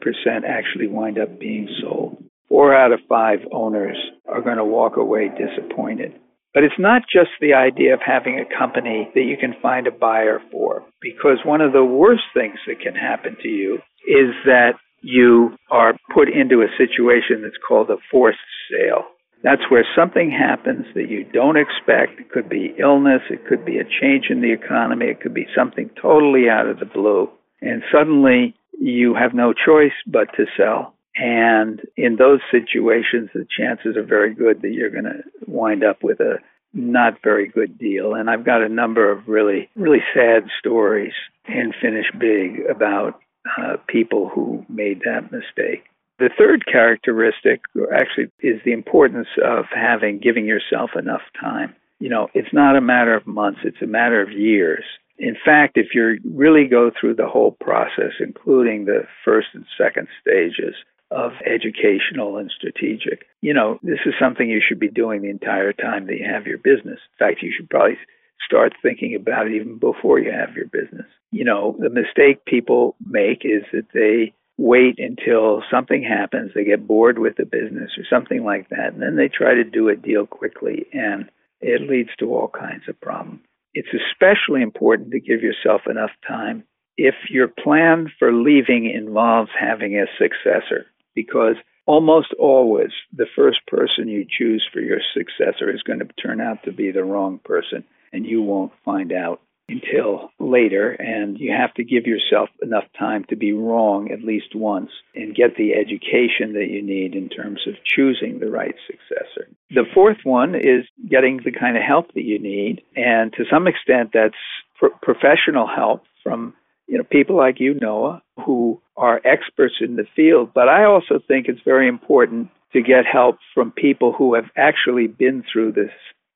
actually 0.46 0.88
wind 0.88 1.18
up 1.18 1.38
being 1.38 1.68
sold. 1.80 2.22
Four 2.48 2.74
out 2.74 2.92
of 2.92 3.00
five 3.08 3.40
owners 3.52 3.96
are 4.28 4.42
going 4.42 4.58
to 4.58 4.64
walk 4.64 4.96
away 4.96 5.28
disappointed. 5.30 6.12
But 6.52 6.62
it's 6.62 6.78
not 6.78 7.02
just 7.12 7.30
the 7.40 7.54
idea 7.54 7.94
of 7.94 8.00
having 8.06 8.38
a 8.38 8.58
company 8.58 9.10
that 9.14 9.22
you 9.22 9.36
can 9.36 9.56
find 9.60 9.88
a 9.88 9.90
buyer 9.90 10.40
for, 10.52 10.84
because 11.00 11.38
one 11.44 11.60
of 11.60 11.72
the 11.72 11.84
worst 11.84 12.22
things 12.32 12.58
that 12.68 12.80
can 12.80 12.94
happen 12.94 13.36
to 13.42 13.48
you 13.48 13.74
is 14.06 14.30
that 14.44 14.74
you 15.04 15.56
are 15.70 15.94
put 16.12 16.28
into 16.28 16.62
a 16.62 16.76
situation 16.78 17.42
that's 17.42 17.60
called 17.66 17.90
a 17.90 17.96
forced 18.10 18.38
sale. 18.70 19.04
That's 19.42 19.70
where 19.70 19.86
something 19.94 20.30
happens 20.30 20.86
that 20.94 21.10
you 21.10 21.24
don't 21.24 21.58
expect. 21.58 22.18
It 22.18 22.30
could 22.30 22.48
be 22.48 22.74
illness, 22.78 23.20
it 23.28 23.46
could 23.46 23.64
be 23.64 23.78
a 23.78 23.84
change 23.84 24.26
in 24.30 24.40
the 24.40 24.52
economy, 24.52 25.06
it 25.06 25.20
could 25.20 25.34
be 25.34 25.46
something 25.54 25.90
totally 26.00 26.48
out 26.48 26.66
of 26.66 26.78
the 26.78 26.86
blue. 26.86 27.28
And 27.60 27.82
suddenly 27.92 28.54
you 28.80 29.14
have 29.14 29.34
no 29.34 29.52
choice 29.52 29.92
but 30.06 30.28
to 30.36 30.46
sell. 30.56 30.94
And 31.16 31.82
in 31.96 32.16
those 32.16 32.40
situations, 32.50 33.30
the 33.34 33.46
chances 33.46 33.96
are 33.96 34.02
very 34.02 34.34
good 34.34 34.62
that 34.62 34.72
you're 34.72 34.90
going 34.90 35.04
to 35.04 35.22
wind 35.46 35.84
up 35.84 36.02
with 36.02 36.20
a 36.20 36.38
not 36.72 37.22
very 37.22 37.46
good 37.46 37.78
deal. 37.78 38.14
And 38.14 38.28
I've 38.30 38.44
got 38.44 38.62
a 38.62 38.68
number 38.68 39.12
of 39.12 39.28
really, 39.28 39.68
really 39.76 40.02
sad 40.14 40.44
stories 40.58 41.12
in 41.46 41.72
Finish 41.80 42.06
Big 42.18 42.66
about 42.68 43.20
uh, 43.58 43.76
people 43.86 44.28
who 44.28 44.64
made 44.68 45.00
that 45.04 45.30
mistake. 45.32 45.84
The 46.18 46.30
third 46.38 46.64
characteristic 46.70 47.62
actually 47.92 48.30
is 48.40 48.60
the 48.64 48.72
importance 48.72 49.28
of 49.44 49.64
having, 49.74 50.20
giving 50.20 50.46
yourself 50.46 50.90
enough 50.96 51.22
time. 51.40 51.74
You 51.98 52.08
know, 52.08 52.28
it's 52.34 52.52
not 52.52 52.76
a 52.76 52.80
matter 52.80 53.14
of 53.14 53.26
months, 53.26 53.60
it's 53.64 53.82
a 53.82 53.86
matter 53.86 54.20
of 54.22 54.30
years. 54.30 54.84
In 55.18 55.36
fact, 55.44 55.76
if 55.76 55.88
you 55.94 56.18
really 56.24 56.66
go 56.66 56.90
through 56.90 57.14
the 57.14 57.28
whole 57.28 57.52
process, 57.60 58.12
including 58.20 58.84
the 58.84 59.06
first 59.24 59.48
and 59.54 59.64
second 59.78 60.08
stages, 60.20 60.74
of 61.10 61.32
educational 61.46 62.38
and 62.38 62.50
strategic. 62.50 63.26
You 63.40 63.54
know, 63.54 63.78
this 63.82 64.00
is 64.04 64.14
something 64.20 64.48
you 64.48 64.60
should 64.66 64.80
be 64.80 64.88
doing 64.88 65.22
the 65.22 65.30
entire 65.30 65.72
time 65.72 66.06
that 66.06 66.18
you 66.18 66.26
have 66.28 66.46
your 66.46 66.58
business. 66.58 66.98
In 66.98 67.18
fact, 67.18 67.42
you 67.42 67.52
should 67.56 67.70
probably 67.70 67.98
start 68.44 68.72
thinking 68.82 69.14
about 69.14 69.46
it 69.46 69.54
even 69.54 69.78
before 69.78 70.18
you 70.18 70.30
have 70.30 70.54
your 70.54 70.66
business. 70.66 71.06
You 71.30 71.44
know, 71.44 71.76
the 71.78 71.90
mistake 71.90 72.44
people 72.44 72.96
make 73.04 73.42
is 73.44 73.64
that 73.72 73.86
they 73.92 74.32
wait 74.56 74.98
until 74.98 75.62
something 75.70 76.02
happens, 76.02 76.52
they 76.54 76.64
get 76.64 76.86
bored 76.86 77.18
with 77.18 77.36
the 77.36 77.44
business 77.44 77.90
or 77.98 78.04
something 78.08 78.44
like 78.44 78.68
that, 78.68 78.92
and 78.92 79.02
then 79.02 79.16
they 79.16 79.28
try 79.28 79.54
to 79.54 79.64
do 79.64 79.88
a 79.88 79.96
deal 79.96 80.26
quickly, 80.26 80.86
and 80.92 81.28
it 81.60 81.88
leads 81.88 82.10
to 82.18 82.32
all 82.32 82.48
kinds 82.48 82.84
of 82.88 83.00
problems. 83.00 83.40
It's 83.72 83.88
especially 83.88 84.62
important 84.62 85.10
to 85.10 85.20
give 85.20 85.42
yourself 85.42 85.82
enough 85.90 86.12
time 86.26 86.64
if 86.96 87.14
your 87.28 87.48
plan 87.48 88.12
for 88.18 88.32
leaving 88.32 88.88
involves 88.88 89.50
having 89.58 89.96
a 89.96 90.06
successor 90.16 90.86
because 91.14 91.56
almost 91.86 92.28
always 92.38 92.90
the 93.12 93.26
first 93.34 93.58
person 93.66 94.08
you 94.08 94.24
choose 94.26 94.66
for 94.72 94.80
your 94.80 95.00
successor 95.12 95.70
is 95.70 95.82
going 95.82 95.98
to 95.98 96.08
turn 96.22 96.40
out 96.40 96.62
to 96.64 96.72
be 96.72 96.90
the 96.90 97.04
wrong 97.04 97.40
person, 97.44 97.84
and 98.14 98.24
you 98.24 98.40
won't 98.40 98.72
find 98.84 99.12
out 99.12 99.40
until 99.68 100.30
later. 100.38 100.92
And 100.92 101.38
you 101.38 101.52
have 101.52 101.74
to 101.74 101.84
give 101.84 102.06
yourself 102.06 102.48
enough 102.62 102.84
time 102.98 103.24
to 103.28 103.36
be 103.36 103.52
wrong 103.52 104.10
at 104.10 104.22
least 104.22 104.54
once 104.54 104.90
and 105.14 105.34
get 105.34 105.56
the 105.56 105.74
education 105.74 106.52
that 106.54 106.68
you 106.70 106.82
need 106.82 107.14
in 107.14 107.28
terms 107.28 107.60
of 107.66 107.74
choosing 107.84 108.38
the 108.38 108.50
right 108.50 108.74
successor. 108.86 109.48
The 109.70 109.84
fourth 109.92 110.18
one 110.24 110.54
is 110.54 110.84
getting 111.08 111.40
the 111.44 111.52
kind 111.52 111.76
of 111.76 111.82
help 111.82 112.14
that 112.14 112.24
you 112.24 112.38
need. 112.38 112.82
And 112.96 113.32
to 113.34 113.44
some 113.50 113.66
extent, 113.66 114.10
that's 114.14 114.34
pro- 114.78 114.96
professional 115.02 115.66
help 115.66 116.04
from 116.22 116.54
you 116.86 116.98
know, 116.98 117.04
people 117.04 117.36
like 117.36 117.60
you, 117.60 117.74
Noah, 117.74 118.22
who 118.44 118.80
are 118.96 119.20
experts 119.24 119.76
in 119.80 119.96
the 119.96 120.06
field. 120.14 120.50
But 120.54 120.68
I 120.68 120.84
also 120.84 121.18
think 121.26 121.46
it's 121.48 121.60
very 121.64 121.88
important 121.88 122.50
to 122.72 122.82
get 122.82 123.06
help 123.10 123.38
from 123.54 123.70
people 123.70 124.12
who 124.12 124.34
have 124.34 124.50
actually 124.56 125.06
been 125.06 125.44
through 125.50 125.72
this, 125.72 125.92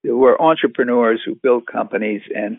who 0.08 0.24
are 0.24 0.40
entrepreneurs 0.40 1.20
who 1.24 1.34
built 1.34 1.66
companies 1.66 2.22
and 2.34 2.58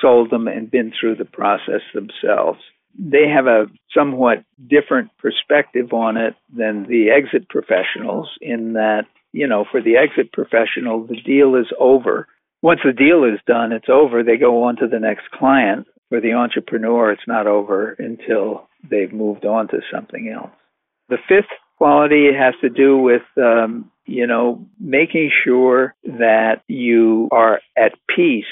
sold 0.00 0.30
them 0.30 0.48
and 0.48 0.70
been 0.70 0.92
through 0.98 1.16
the 1.16 1.24
process 1.24 1.80
themselves. 1.94 2.58
They 2.98 3.28
have 3.28 3.46
a 3.46 3.66
somewhat 3.96 4.44
different 4.68 5.10
perspective 5.18 5.92
on 5.92 6.16
it 6.16 6.34
than 6.56 6.86
the 6.88 7.10
exit 7.10 7.48
professionals, 7.48 8.28
in 8.40 8.74
that, 8.74 9.02
you 9.32 9.48
know, 9.48 9.64
for 9.70 9.80
the 9.80 9.96
exit 9.96 10.32
professional, 10.32 11.04
the 11.06 11.20
deal 11.20 11.56
is 11.56 11.66
over. 11.80 12.28
Once 12.62 12.80
the 12.84 12.92
deal 12.92 13.24
is 13.24 13.40
done, 13.46 13.72
it's 13.72 13.88
over. 13.88 14.22
They 14.22 14.36
go 14.36 14.64
on 14.64 14.76
to 14.76 14.86
the 14.86 15.00
next 15.00 15.30
client 15.32 15.86
for 16.08 16.20
the 16.20 16.34
entrepreneur, 16.34 17.10
it's 17.10 17.26
not 17.26 17.46
over 17.46 17.96
until 17.98 18.68
they've 18.88 19.12
moved 19.12 19.44
on 19.44 19.66
to 19.68 19.80
something 19.92 20.32
else. 20.32 20.52
The 21.08 21.16
fifth 21.28 21.50
quality 21.76 22.28
has 22.32 22.54
to 22.60 22.68
do 22.68 22.98
with, 22.98 23.22
um, 23.36 23.90
you 24.06 24.26
know, 24.26 24.64
making 24.78 25.30
sure 25.44 25.94
that 26.18 26.62
you 26.68 27.28
are 27.32 27.60
at 27.76 27.92
peace 28.14 28.44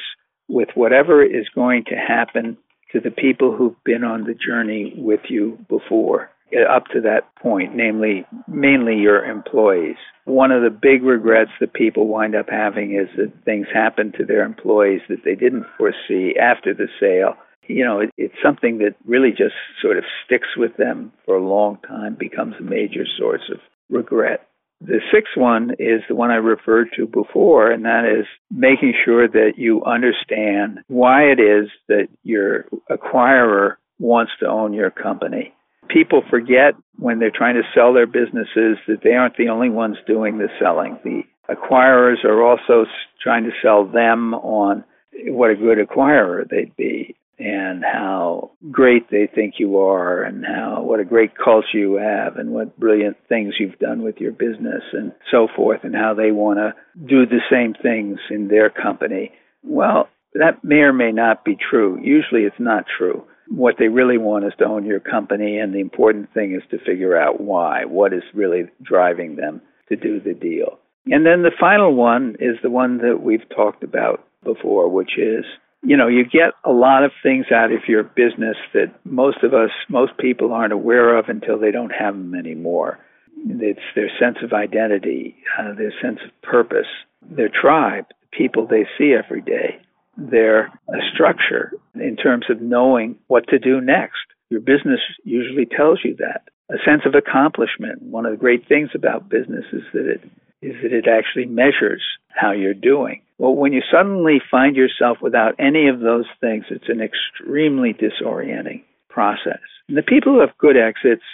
with 0.48 0.68
whatever 0.75 1.22
is 1.22 1.48
going 1.55 1.85
to 1.85 1.94
happen 1.94 2.57
to 2.92 3.01
the 3.01 3.11
people 3.11 3.57
who've 3.57 3.83
been 3.85 4.05
on 4.05 4.25
the 4.25 4.35
journey 4.35 4.92
with 4.96 5.20
you 5.29 5.59
before 5.68 6.31
uh, 6.55 6.70
up 6.70 6.87
to 6.88 7.01
that 7.01 7.35
point, 7.37 7.75
namely 7.75 8.27
mainly 8.46 8.96
your 8.96 9.25
employees. 9.25 9.96
One 10.25 10.51
of 10.51 10.62
the 10.62 10.70
big 10.70 11.03
regrets 11.03 11.51
that 11.61 11.72
people 11.72 12.07
wind 12.07 12.35
up 12.35 12.46
having 12.51 12.92
is 12.92 13.09
that 13.16 13.33
things 13.44 13.66
happen 13.72 14.12
to 14.18 14.25
their 14.25 14.44
employees 14.44 15.01
that 15.09 15.25
they 15.25 15.35
didn't 15.35 15.66
foresee 15.79 16.35
after 16.40 16.75
the 16.75 16.88
sale. 17.01 17.35
You 17.66 17.85
know, 17.85 18.01
it, 18.01 18.11
it's 18.18 18.35
something 18.44 18.79
that 18.79 18.96
really 19.07 19.31
just 19.31 19.55
sort 19.81 19.96
of 19.96 20.05
sticks 20.25 20.48
with 20.57 20.77
them 20.77 21.12
for 21.25 21.37
a 21.37 21.46
long 21.46 21.79
time, 21.88 22.16
becomes 22.18 22.57
a 22.59 22.62
major 22.62 23.05
source 23.18 23.51
of 23.51 23.59
regret. 23.88 24.46
The 24.85 25.01
sixth 25.12 25.37
one 25.37 25.71
is 25.79 26.03
the 26.09 26.16
one 26.16 26.31
I 26.31 26.37
referred 26.37 26.88
to 26.97 27.07
before, 27.07 27.71
and 27.71 27.85
that 27.85 28.05
is 28.05 28.27
making 28.51 28.95
sure 29.05 29.29
that 29.29 29.53
you 29.57 29.85
understand 29.85 30.81
why 30.88 31.25
it 31.25 31.38
is 31.38 31.71
that 31.88 32.09
your 32.25 32.66
acquirer 32.90 33.77
wants 34.01 34.33
to 34.40 34.47
own 34.47 34.73
your 34.73 34.90
company. 34.90 35.55
People 35.88 36.23
forget 36.29 36.75
when 36.99 37.21
they're 37.21 37.31
trying 37.31 37.55
to 37.55 37.68
sell 37.75 37.92
their 37.92 38.07
businesses 38.07 38.79
that 38.88 39.03
they 39.05 39.12
aren't 39.12 39.37
the 39.37 39.49
only 39.49 39.71
ones 39.71 39.97
doing 40.07 40.38
the 40.38 40.49
selling. 40.61 40.99
The 41.05 41.23
acquirers 41.49 42.25
are 42.25 42.42
also 42.42 42.87
trying 43.23 43.45
to 43.45 43.53
sell 43.62 43.85
them 43.87 44.35
on 44.35 44.85
what 45.27 45.51
a 45.51 45.55
good 45.55 45.79
acquirer 45.79 46.49
they'd 46.49 46.75
be 46.77 47.14
and 47.42 47.83
how 47.83 48.52
great 48.70 49.11
they 49.11 49.28
think 49.33 49.55
you 49.59 49.78
are 49.78 50.22
and 50.22 50.44
how 50.46 50.83
what 50.83 51.00
a 51.00 51.05
great 51.05 51.33
culture 51.37 51.66
you 51.74 51.96
have 51.96 52.37
and 52.37 52.50
what 52.50 52.78
brilliant 52.78 53.16
things 53.28 53.55
you've 53.59 53.78
done 53.81 54.02
with 54.02 54.18
your 54.18 54.31
business 54.31 54.83
and 54.92 55.12
so 55.31 55.48
forth 55.57 55.81
and 55.83 55.94
how 55.94 56.14
they 56.14 56.31
want 56.31 56.59
to 56.59 56.72
do 57.05 57.26
the 57.26 57.40
same 57.50 57.74
things 57.83 58.18
in 58.31 58.46
their 58.46 58.70
company. 58.70 59.33
Well, 59.64 60.09
that 60.35 60.62
may 60.62 60.76
or 60.76 60.92
may 60.92 61.11
not 61.11 61.44
be 61.44 61.57
true. 61.57 61.98
Usually 62.00 62.42
it's 62.42 62.61
not 62.61 62.85
true. 62.96 63.24
What 63.48 63.74
they 63.76 63.88
really 63.88 64.18
want 64.18 64.44
is 64.44 64.52
to 64.59 64.64
own 64.64 64.87
your 64.87 65.00
company 65.00 65.59
and 65.59 65.74
the 65.74 65.81
important 65.81 66.33
thing 66.33 66.55
is 66.55 66.62
to 66.70 66.85
figure 66.85 67.16
out 67.16 67.40
why. 67.40 67.87
What 67.87 68.12
is 68.12 68.22
really 68.35 68.66
driving 68.81 69.35
them 69.35 69.61
to 69.88 69.96
do 69.96 70.20
the 70.20 70.35
deal? 70.35 70.78
And 71.07 71.26
then 71.26 71.42
the 71.42 71.50
final 71.59 71.92
one 71.92 72.37
is 72.38 72.57
the 72.62 72.70
one 72.70 72.98
that 72.98 73.20
we've 73.20 73.48
talked 73.55 73.83
about 73.83 74.24
before, 74.44 74.88
which 74.88 75.18
is 75.18 75.44
you 75.83 75.97
know, 75.97 76.07
you 76.07 76.25
get 76.25 76.55
a 76.64 76.71
lot 76.71 77.05
of 77.05 77.11
things 77.23 77.47
out 77.53 77.73
of 77.73 77.81
your 77.88 78.05
business 78.05 78.57
that 78.73 78.95
most 79.05 79.38
of 79.42 79.53
us, 79.53 79.71
most 79.88 80.16
people 80.18 80.53
aren't 80.53 80.73
aware 80.73 81.16
of 81.16 81.29
until 81.29 81.59
they 81.59 81.73
don't 81.73 81.90
have 81.90 82.14
them 82.14 82.35
anymore. 82.35 82.99
It's 83.45 83.81
their 83.97 84.11
sense 84.21 84.38
of 84.42 84.53
identity, 84.53 85.37
uh, 85.59 85.75
their 85.75 85.92
sense 86.01 86.21
of 86.25 86.31
purpose, 86.42 86.87
their 87.21 87.49
tribe, 87.49 88.07
the 88.09 88.37
people 88.37 88.66
they 88.66 88.87
see 88.97 89.12
every 89.12 89.42
day, 89.42 89.81
their 90.16 90.66
uh, 90.88 90.99
structure 91.12 91.73
in 91.97 92.16
terms 92.16 92.47
of 92.49 92.61
knowing 92.61 93.16
what 93.27 93.49
to 93.49 93.59
do 93.59 93.81
next. 93.81 94.21
Your 94.51 94.61
business 94.61 95.01
usually 95.25 95.66
tells 95.66 96.01
you 96.05 96.14
that. 96.16 96.42
A 96.71 96.77
sense 96.85 97.03
of 97.05 97.14
accomplishment. 97.14 98.03
One 98.03 98.25
of 98.25 98.33
the 98.33 98.38
great 98.38 98.68
things 98.68 98.90
about 98.95 99.29
business 99.29 99.64
is 99.73 99.83
that 99.92 100.07
it 100.07 100.23
is 100.62 100.77
that 100.83 100.92
it 100.92 101.07
actually 101.09 101.47
measures 101.47 102.03
how 102.29 102.53
you're 102.53 102.73
doing. 102.73 103.23
Well, 103.42 103.57
when 103.57 103.72
you 103.72 103.83
suddenly 103.90 104.40
find 104.52 104.76
yourself 104.76 105.18
without 105.20 105.57
any 105.59 105.88
of 105.88 105.98
those 105.98 106.26
things, 106.40 106.66
it's 106.70 106.88
an 106.88 107.00
extremely 107.00 107.92
disorienting 107.92 108.85
process. 109.11 109.59
And 109.88 109.98
the 109.98 110.02
people 110.02 110.35
who 110.35 110.40
have 110.42 110.57
good 110.59 110.76
exits, 110.76 111.24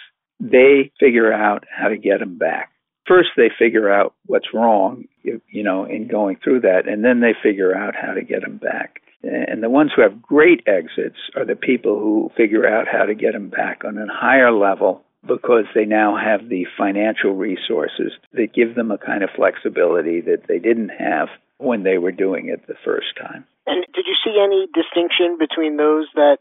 they 0.41 0.91
figure 0.99 1.31
out 1.31 1.67
how 1.71 1.89
to 1.89 1.99
get 1.99 2.21
them 2.21 2.39
back. 2.39 2.73
First, 3.07 3.29
they 3.37 3.51
figure 3.59 3.93
out 3.93 4.15
what's 4.25 4.55
wrong, 4.55 5.05
you 5.23 5.63
know, 5.63 5.85
in 5.85 6.09
going 6.09 6.39
through 6.43 6.61
that, 6.61 6.89
and 6.89 7.05
then 7.05 7.21
they 7.21 7.35
figure 7.43 7.77
out 7.77 7.95
how 7.95 8.15
to 8.15 8.25
get 8.25 8.41
them 8.41 8.57
back. 8.57 9.03
And 9.23 9.63
the 9.63 9.69
ones 9.69 9.91
who 9.95 10.01
have 10.01 10.23
great 10.23 10.67
exits 10.67 11.19
are 11.37 11.45
the 11.45 11.57
people 11.57 11.99
who 11.99 12.31
figure 12.39 12.67
out 12.67 12.87
how 12.91 13.05
to 13.05 13.15
get 13.15 13.35
them 13.35 13.51
back 13.51 13.83
on 13.85 13.99
a 13.99 14.07
higher 14.11 14.51
level 14.51 15.03
because 15.27 15.65
they 15.75 15.85
now 15.85 16.17
have 16.17 16.49
the 16.49 16.65
financial 16.79 17.35
resources 17.35 18.13
that 18.33 18.55
give 18.55 18.77
them 18.77 18.91
a 18.91 18.97
kind 18.97 19.23
of 19.23 19.29
flexibility 19.37 20.23
that 20.23 20.45
they 20.49 20.59
didn't 20.59 20.91
have 20.99 21.29
when 21.59 21.83
they 21.83 21.99
were 21.99 22.13
doing 22.13 22.49
it 22.49 22.67
the 22.67 22.79
first 22.85 23.15
time. 23.19 23.45
And 23.67 23.85
did 23.95 24.07
you 24.07 24.17
see 24.25 24.39
any 24.41 24.67
distinction 24.73 25.37
between 25.39 25.77
those 25.77 26.07
that 26.15 26.39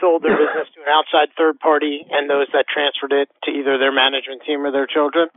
sold 0.00 0.22
their 0.22 0.36
business 0.36 0.70
to 0.74 0.80
an 0.80 0.88
outside 0.88 1.28
third 1.36 1.58
party 1.58 2.06
and 2.10 2.30
those 2.30 2.46
that 2.52 2.66
transferred 2.72 3.12
it 3.12 3.28
to 3.44 3.50
either 3.50 3.78
their 3.78 3.92
management 3.92 4.42
team 4.46 4.64
or 4.64 4.72
their 4.72 4.86
children 4.86 5.28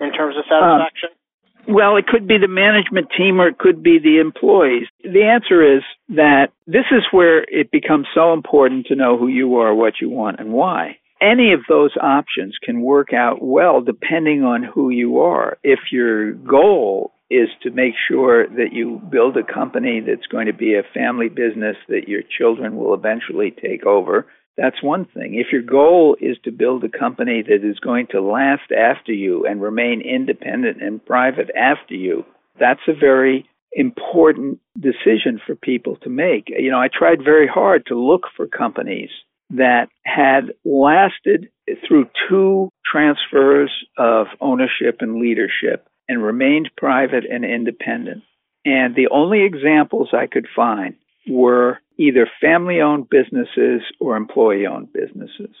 in 0.00 0.12
terms 0.12 0.36
of 0.36 0.44
satisfaction? 0.48 1.10
Um, 1.12 1.74
well, 1.74 1.96
it 1.96 2.06
could 2.06 2.26
be 2.26 2.38
the 2.38 2.48
management 2.48 3.08
team 3.16 3.40
or 3.40 3.48
it 3.48 3.58
could 3.58 3.82
be 3.82 3.98
the 3.98 4.18
employees. 4.18 4.86
The 5.04 5.24
answer 5.24 5.60
is 5.60 5.82
that 6.08 6.48
this 6.66 6.86
is 6.90 7.04
where 7.10 7.44
it 7.44 7.70
becomes 7.70 8.06
so 8.14 8.32
important 8.32 8.86
to 8.86 8.96
know 8.96 9.18
who 9.18 9.28
you 9.28 9.56
are, 9.56 9.74
what 9.74 10.00
you 10.00 10.08
want, 10.08 10.40
and 10.40 10.52
why 10.52 10.96
any 11.20 11.52
of 11.52 11.60
those 11.68 11.96
options 12.00 12.56
can 12.62 12.82
work 12.82 13.12
out 13.12 13.42
well 13.42 13.80
depending 13.80 14.44
on 14.44 14.62
who 14.62 14.90
you 14.90 15.18
are. 15.20 15.58
If 15.62 15.80
your 15.90 16.32
goal 16.32 17.12
is 17.30 17.48
to 17.62 17.70
make 17.70 17.94
sure 18.08 18.46
that 18.46 18.72
you 18.72 19.00
build 19.10 19.36
a 19.36 19.42
company 19.42 20.00
that's 20.00 20.26
going 20.26 20.46
to 20.46 20.52
be 20.52 20.74
a 20.74 20.82
family 20.94 21.28
business 21.28 21.76
that 21.88 22.08
your 22.08 22.22
children 22.22 22.76
will 22.76 22.94
eventually 22.94 23.50
take 23.50 23.84
over, 23.84 24.26
that's 24.56 24.82
one 24.82 25.04
thing. 25.04 25.34
If 25.34 25.52
your 25.52 25.62
goal 25.62 26.16
is 26.20 26.36
to 26.44 26.50
build 26.50 26.82
a 26.84 26.88
company 26.88 27.42
that 27.42 27.68
is 27.68 27.78
going 27.78 28.08
to 28.10 28.20
last 28.20 28.72
after 28.76 29.12
you 29.12 29.46
and 29.46 29.62
remain 29.62 30.00
independent 30.00 30.82
and 30.82 31.04
private 31.04 31.50
after 31.56 31.94
you, 31.94 32.24
that's 32.58 32.80
a 32.88 32.98
very 32.98 33.48
important 33.72 34.58
decision 34.78 35.40
for 35.46 35.54
people 35.54 35.96
to 36.02 36.08
make. 36.08 36.48
You 36.48 36.70
know, 36.70 36.80
I 36.80 36.88
tried 36.88 37.22
very 37.22 37.46
hard 37.46 37.86
to 37.86 37.94
look 37.94 38.22
for 38.36 38.46
companies 38.46 39.10
that 39.50 39.88
had 40.04 40.52
lasted 40.64 41.50
through 41.86 42.08
two 42.28 42.70
transfers 42.90 43.70
of 43.96 44.26
ownership 44.40 44.96
and 45.00 45.20
leadership 45.20 45.86
and 46.08 46.22
remained 46.22 46.70
private 46.76 47.24
and 47.30 47.44
independent. 47.44 48.22
And 48.64 48.94
the 48.94 49.08
only 49.10 49.44
examples 49.44 50.08
I 50.12 50.26
could 50.26 50.46
find 50.54 50.94
were 51.28 51.78
either 51.98 52.28
family 52.40 52.80
owned 52.80 53.08
businesses 53.08 53.82
or 54.00 54.16
employee 54.16 54.66
owned 54.66 54.92
businesses. 54.92 55.54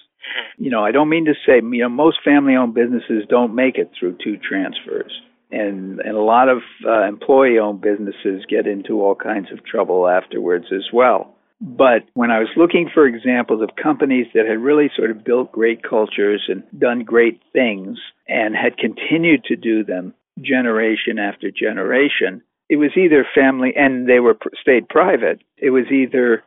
You 0.56 0.70
know, 0.70 0.84
I 0.84 0.92
don't 0.92 1.08
mean 1.08 1.26
to 1.26 1.34
say, 1.46 1.56
you 1.56 1.82
know, 1.82 1.88
most 1.88 2.18
family 2.24 2.54
owned 2.54 2.74
businesses 2.74 3.24
don't 3.28 3.54
make 3.54 3.76
it 3.76 3.90
through 3.98 4.18
two 4.22 4.36
transfers. 4.36 5.12
And, 5.50 6.00
and 6.00 6.16
a 6.16 6.20
lot 6.20 6.48
of 6.48 6.58
uh, 6.86 7.04
employee 7.08 7.58
owned 7.58 7.80
businesses 7.80 8.44
get 8.48 8.66
into 8.66 9.00
all 9.00 9.14
kinds 9.14 9.48
of 9.52 9.64
trouble 9.64 10.06
afterwards 10.06 10.66
as 10.74 10.84
well. 10.92 11.34
But 11.60 12.04
when 12.14 12.30
I 12.30 12.38
was 12.38 12.48
looking 12.56 12.88
for 12.92 13.06
examples 13.06 13.62
of 13.62 13.70
companies 13.82 14.26
that 14.34 14.46
had 14.46 14.60
really 14.60 14.90
sort 14.94 15.10
of 15.10 15.24
built 15.24 15.50
great 15.50 15.82
cultures 15.82 16.44
and 16.48 16.62
done 16.78 17.02
great 17.02 17.40
things 17.52 17.98
and 18.28 18.54
had 18.54 18.76
continued 18.76 19.44
to 19.44 19.56
do 19.56 19.82
them, 19.82 20.14
generation 20.42 21.18
after 21.18 21.50
generation. 21.50 22.42
It 22.68 22.76
was 22.76 22.90
either 22.96 23.26
family, 23.34 23.72
and 23.76 24.08
they 24.08 24.20
were 24.20 24.36
stayed 24.60 24.88
private. 24.88 25.40
It 25.56 25.70
was 25.70 25.86
either 25.90 26.42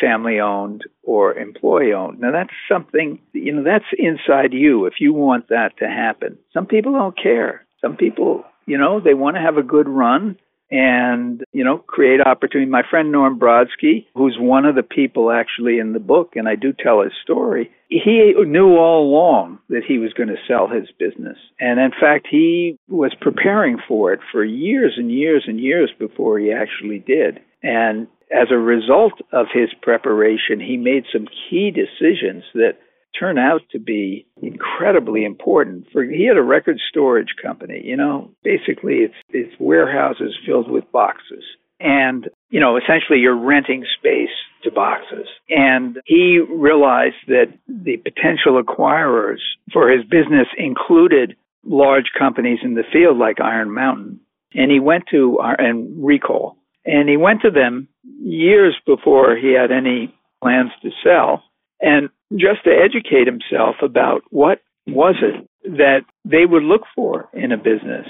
family 0.00 0.40
owned 0.40 0.82
or 1.02 1.34
employee 1.34 1.94
owned. 1.94 2.20
Now 2.20 2.32
that's 2.32 2.52
something, 2.68 3.18
you 3.32 3.52
know, 3.52 3.62
that's 3.62 3.84
inside 3.98 4.52
you 4.52 4.84
if 4.84 4.94
you 5.00 5.14
want 5.14 5.48
that 5.48 5.76
to 5.78 5.86
happen. 5.86 6.38
Some 6.52 6.66
people 6.66 6.92
don't 6.92 7.16
care. 7.16 7.64
Some 7.80 7.96
people, 7.96 8.44
you 8.66 8.76
know, 8.76 9.00
they 9.00 9.14
want 9.14 9.36
to 9.36 9.42
have 9.42 9.56
a 9.56 9.62
good 9.62 9.88
run 9.88 10.38
and 10.70 11.44
you 11.52 11.64
know 11.64 11.78
create 11.78 12.20
opportunity. 12.20 12.70
My 12.70 12.82
friend 12.88 13.12
Norm 13.12 13.38
Brodsky, 13.38 14.06
who's 14.14 14.36
one 14.38 14.64
of 14.64 14.74
the 14.74 14.82
people 14.82 15.30
actually 15.30 15.78
in 15.78 15.92
the 15.92 16.00
book, 16.00 16.32
and 16.34 16.48
I 16.48 16.56
do 16.56 16.72
tell 16.72 17.02
his 17.02 17.12
story. 17.22 17.70
He 17.88 18.34
knew 18.36 18.76
all 18.76 19.04
along 19.04 19.60
that 19.68 19.82
he 19.86 19.98
was 19.98 20.12
going 20.14 20.28
to 20.28 20.36
sell 20.48 20.68
his 20.68 20.88
business, 20.98 21.38
and 21.60 21.78
in 21.78 21.90
fact, 21.90 22.26
he 22.30 22.78
was 22.88 23.14
preparing 23.20 23.78
for 23.86 24.12
it 24.12 24.20
for 24.32 24.44
years 24.44 24.94
and 24.96 25.12
years 25.12 25.44
and 25.46 25.60
years 25.60 25.90
before 25.98 26.38
he 26.38 26.52
actually 26.52 26.98
did. 26.98 27.40
And 27.62 28.08
as 28.30 28.48
a 28.50 28.58
result 28.58 29.12
of 29.32 29.46
his 29.52 29.68
preparation, 29.80 30.58
he 30.58 30.76
made 30.76 31.04
some 31.12 31.26
key 31.48 31.70
decisions 31.70 32.42
that 32.54 32.78
turn 33.18 33.38
out 33.38 33.62
to 33.70 33.78
be 33.78 34.26
incredibly 34.42 35.24
important. 35.24 35.86
For 35.92 36.04
he 36.04 36.26
had 36.26 36.36
a 36.36 36.42
record 36.42 36.78
storage 36.88 37.34
company, 37.42 37.80
you 37.84 37.96
know, 37.96 38.30
basically 38.42 38.98
it's 38.98 39.14
it's 39.30 39.54
warehouses 39.58 40.36
filled 40.46 40.70
with 40.70 40.90
boxes. 40.92 41.44
And, 41.80 42.28
you 42.50 42.60
know, 42.60 42.76
essentially 42.76 43.18
you're 43.18 43.38
renting 43.38 43.84
space 43.98 44.34
to 44.62 44.70
boxes. 44.70 45.26
And 45.50 45.98
he 46.06 46.38
realized 46.38 47.16
that 47.26 47.52
the 47.68 47.96
potential 47.98 48.62
acquirers 48.62 49.40
for 49.72 49.90
his 49.90 50.02
business 50.04 50.46
included 50.56 51.36
large 51.64 52.10
companies 52.18 52.60
in 52.62 52.74
the 52.74 52.84
field 52.92 53.18
like 53.18 53.40
Iron 53.40 53.72
Mountain. 53.72 54.20
And 54.54 54.70
he 54.70 54.80
went 54.80 55.04
to 55.10 55.38
uh, 55.42 55.56
and 55.58 56.04
Recall. 56.04 56.56
And 56.86 57.08
he 57.08 57.16
went 57.16 57.42
to 57.42 57.50
them 57.50 57.88
years 58.20 58.76
before 58.86 59.36
he 59.36 59.52
had 59.52 59.72
any 59.72 60.14
plans 60.40 60.70
to 60.82 60.90
sell 61.02 61.42
and 61.80 62.08
just 62.36 62.64
to 62.64 62.70
educate 62.70 63.26
himself 63.26 63.76
about 63.82 64.22
what 64.30 64.60
was 64.86 65.16
it 65.22 65.48
that 65.78 66.00
they 66.24 66.44
would 66.44 66.62
look 66.62 66.82
for 66.94 67.28
in 67.32 67.52
a 67.52 67.56
business. 67.56 68.06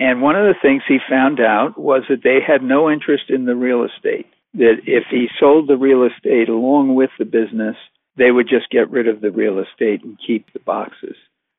And 0.00 0.22
one 0.22 0.36
of 0.36 0.44
the 0.44 0.60
things 0.60 0.82
he 0.86 0.98
found 1.08 1.40
out 1.40 1.78
was 1.78 2.02
that 2.08 2.22
they 2.22 2.38
had 2.46 2.62
no 2.62 2.90
interest 2.90 3.24
in 3.28 3.46
the 3.46 3.56
real 3.56 3.84
estate. 3.84 4.26
That 4.54 4.76
if 4.86 5.04
he 5.10 5.28
sold 5.38 5.68
the 5.68 5.76
real 5.76 6.04
estate 6.04 6.48
along 6.48 6.94
with 6.94 7.10
the 7.18 7.24
business, 7.24 7.76
they 8.16 8.30
would 8.30 8.48
just 8.48 8.70
get 8.70 8.90
rid 8.90 9.08
of 9.08 9.20
the 9.20 9.30
real 9.30 9.58
estate 9.58 10.04
and 10.04 10.18
keep 10.24 10.52
the 10.52 10.60
boxes. 10.60 11.16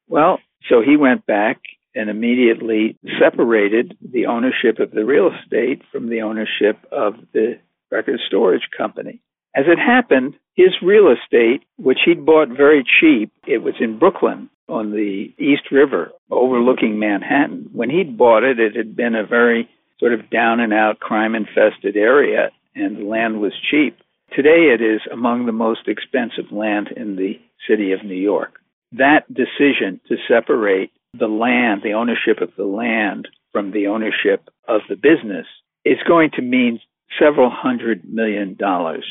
Well, 0.08 0.40
so 0.70 0.82
he 0.82 0.98
went 0.98 1.26
back 1.26 1.62
and 1.96 2.10
immediately 2.10 2.98
separated 3.20 3.98
the 4.02 4.28
ownership 4.28 4.80
of 4.80 4.92
the 4.92 5.06
real 5.06 5.32
estate 5.32 5.82
from 5.92 6.10
the 6.10 6.22
ownership 6.22 6.78
of 6.92 7.16
the 7.34 7.60
record 7.92 8.20
storage 8.28 8.68
company. 8.78 9.22
As 9.60 9.66
it 9.68 9.78
happened, 9.78 10.36
his 10.56 10.82
real 10.82 11.12
estate, 11.12 11.64
which 11.76 12.00
he'd 12.06 12.26
bought 12.26 12.48
very 12.48 12.82
cheap, 12.82 13.30
it 13.46 13.58
was 13.58 13.74
in 13.82 14.00
Brooklyn 14.00 14.50
on 14.70 14.92
the 14.92 15.34
East 15.38 15.70
River. 15.70 16.14
overlooking 16.32 16.98
Manhattan. 16.98 17.70
When 17.74 17.90
he'd 17.90 18.18
bought 18.18 18.46
it, 18.46 18.58
it 18.58 18.78
had 18.78 18.96
been 18.96 19.16
a 19.16 19.26
very 19.26 19.68
sort 20.00 20.14
of 20.14 20.30
down 20.30 20.62
and 20.62 20.72
out 20.72 21.02
crime 21.02 21.36
infested 21.36 21.98
area 21.98 22.52
and 22.74 22.96
the 22.96 23.04
land 23.04 23.42
was 23.42 23.52
cheap. 23.70 23.98
Today 24.34 24.74
it 24.74 24.82
is 24.82 25.02
among 25.12 25.46
the 25.46 25.52
most 25.52 25.90
expensive 25.90 26.54
land 26.54 26.88
in 26.96 27.18
the 27.18 27.38
city 27.68 27.92
of 27.92 28.06
New 28.06 28.16
York. 28.16 28.62
That 28.94 29.28
decision 29.28 30.00
to 30.08 30.16
separate 30.26 30.94
the 31.14 31.28
land, 31.28 31.82
the 31.84 31.96
ownership 31.96 32.40
of 32.40 32.56
the 32.56 32.64
land 32.64 33.28
from 33.52 33.72
the 33.72 33.88
ownership 33.88 34.48
of 34.70 34.82
the 34.88 34.96
business 34.96 35.48
is 35.84 35.98
going 36.08 36.32
to 36.36 36.42
mean 36.42 36.80
several 37.20 37.50
hundred 37.50 38.06
million 38.06 38.56
dollars 38.56 39.04